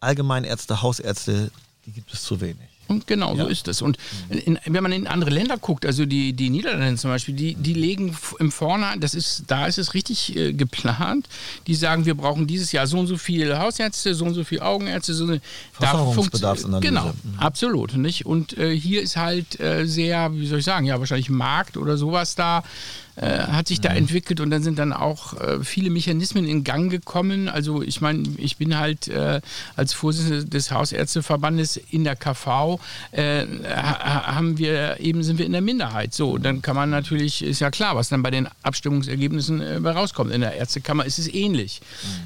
[0.00, 1.50] Allgemeinärzte, Hausärzte,
[1.86, 2.68] die gibt es zu wenig.
[2.88, 3.44] Und genau, ja.
[3.44, 3.82] so ist es.
[3.82, 7.54] Und in, wenn man in andere Länder guckt, also die, die Niederlande zum Beispiel, die,
[7.54, 11.28] die legen im Vorne, das ist, da ist es richtig äh, geplant.
[11.66, 14.62] Die sagen, wir brauchen dieses Jahr so und so viele Hausärzte, so und so viele
[14.62, 15.26] Augenärzte, so
[15.72, 16.88] Versorgungsbedarfsanalyse.
[16.88, 17.38] Genau, mhm.
[17.38, 17.96] absolut.
[17.96, 18.26] Nicht?
[18.26, 21.96] Und äh, hier ist halt äh, sehr, wie soll ich sagen, ja, wahrscheinlich Markt oder
[21.96, 22.62] sowas da
[23.22, 23.98] hat sich da mhm.
[23.98, 27.48] entwickelt und dann sind dann auch äh, viele Mechanismen in Gang gekommen.
[27.48, 29.40] Also ich meine, ich bin halt äh,
[29.76, 32.80] als Vorsitzender des Hausärzteverbandes in der KV,
[33.12, 36.12] äh, haben wir eben sind wir in der Minderheit.
[36.12, 40.32] So, dann kann man natürlich, ist ja klar, was dann bei den Abstimmungsergebnissen äh, rauskommt.
[40.32, 41.80] In der Ärztekammer ist es ähnlich.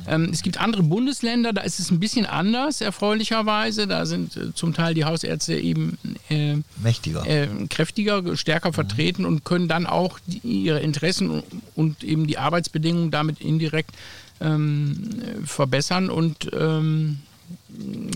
[0.06, 0.12] Mhm.
[0.12, 3.86] Ähm, es gibt andere Bundesländer, da ist es ein bisschen anders, erfreulicherweise.
[3.86, 5.98] Da sind äh, zum Teil die Hausärzte eben
[6.82, 7.24] mächtiger,
[7.68, 8.74] kräftiger, stärker mhm.
[8.74, 11.42] vertreten und können dann auch die, ihre Interessen
[11.74, 13.94] und eben die Arbeitsbedingungen damit indirekt
[14.40, 16.10] ähm, verbessern.
[16.10, 17.18] Und ähm,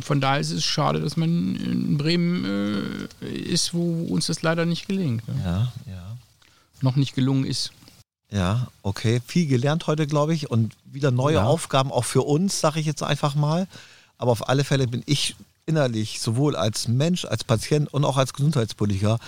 [0.02, 4.66] von daher ist es schade, dass man in Bremen äh, ist, wo uns das leider
[4.66, 5.26] nicht gelingt.
[5.28, 5.34] Ne?
[5.44, 6.16] Ja, ja.
[6.80, 7.72] Noch nicht gelungen ist.
[8.30, 9.20] Ja, okay.
[9.26, 10.50] Viel gelernt heute, glaube ich.
[10.50, 11.44] Und wieder neue ja.
[11.44, 13.68] Aufgaben auch für uns, sage ich jetzt einfach mal.
[14.18, 15.36] Aber auf alle Fälle bin ich
[15.66, 19.18] innerlich sowohl als Mensch, als Patient und auch als Gesundheitspolitiker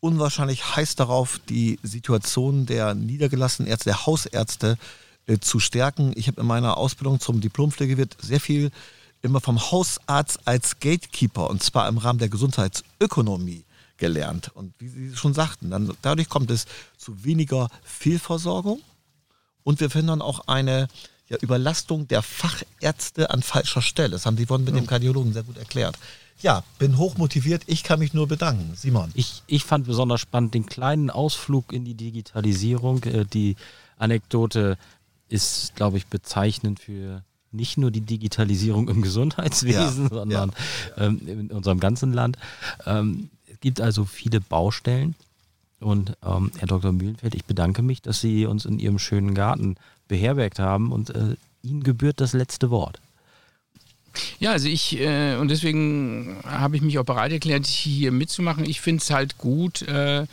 [0.00, 4.78] unwahrscheinlich heiß darauf, die Situation der niedergelassenen Ärzte, der Hausärzte
[5.26, 6.12] äh, zu stärken.
[6.16, 8.70] Ich habe in meiner Ausbildung zum Diplompflegewirt sehr viel
[9.22, 13.64] immer vom Hausarzt als Gatekeeper und zwar im Rahmen der Gesundheitsökonomie
[13.96, 14.50] gelernt.
[14.54, 16.66] Und wie Sie schon sagten, dann, dadurch kommt es
[16.96, 18.80] zu weniger Fehlversorgung
[19.64, 20.88] und wir finden dann auch eine
[21.28, 24.10] ja, Überlastung der Fachärzte an falscher Stelle.
[24.10, 24.80] Das haben Sie vorhin mit ja.
[24.80, 25.98] dem Kardiologen sehr gut erklärt.
[26.40, 27.62] Ja, bin hochmotiviert.
[27.66, 28.72] Ich kann mich nur bedanken.
[28.76, 29.10] Simon.
[29.14, 33.02] Ich, ich fand besonders spannend den kleinen Ausflug in die Digitalisierung.
[33.04, 33.56] Äh, die
[33.96, 34.76] Anekdote
[35.28, 37.22] ist, glaube ich, bezeichnend für
[37.52, 40.52] nicht nur die Digitalisierung im Gesundheitswesen, ja, sondern
[40.96, 41.06] ja.
[41.06, 42.36] Ähm, in unserem ganzen Land.
[42.84, 45.14] Ähm, es gibt also viele Baustellen.
[45.78, 46.92] Und ähm, Herr Dr.
[46.92, 49.76] Mühlenfeld, ich bedanke mich, dass Sie uns in Ihrem schönen Garten
[50.08, 53.00] beherbergt haben und äh, Ihnen gebührt das letzte Wort.
[54.38, 58.64] Ja, also ich, äh, und deswegen habe ich mich auch bereit erklärt, hier mitzumachen.
[58.64, 60.26] Ich finde es halt gut, äh,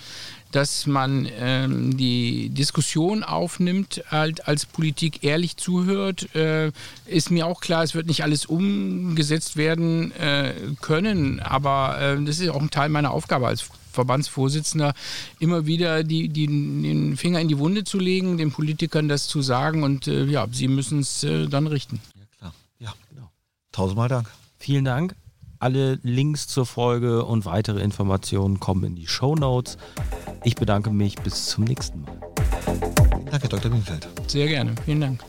[0.53, 6.33] dass man ähm, die Diskussion aufnimmt, halt als Politik ehrlich zuhört.
[6.35, 6.71] Äh,
[7.05, 12.39] ist mir auch klar, es wird nicht alles umgesetzt werden äh, können, aber äh, das
[12.39, 14.93] ist auch ein Teil meiner Aufgabe als Verbandsvorsitzender,
[15.39, 19.41] immer wieder die, die, den Finger in die Wunde zu legen, den Politikern das zu
[19.41, 21.99] sagen und äh, ja, sie müssen es dann richten.
[23.73, 24.29] Tausendmal Dank.
[24.57, 25.15] Vielen Dank.
[25.59, 29.77] Alle Links zur Folge und weitere Informationen kommen in die Show Notes.
[30.43, 31.15] Ich bedanke mich.
[31.15, 32.19] Bis zum nächsten Mal.
[33.29, 33.71] Danke, Dr.
[33.71, 34.07] Wienfeld.
[34.27, 34.75] Sehr gerne.
[34.85, 35.23] Vielen Dank.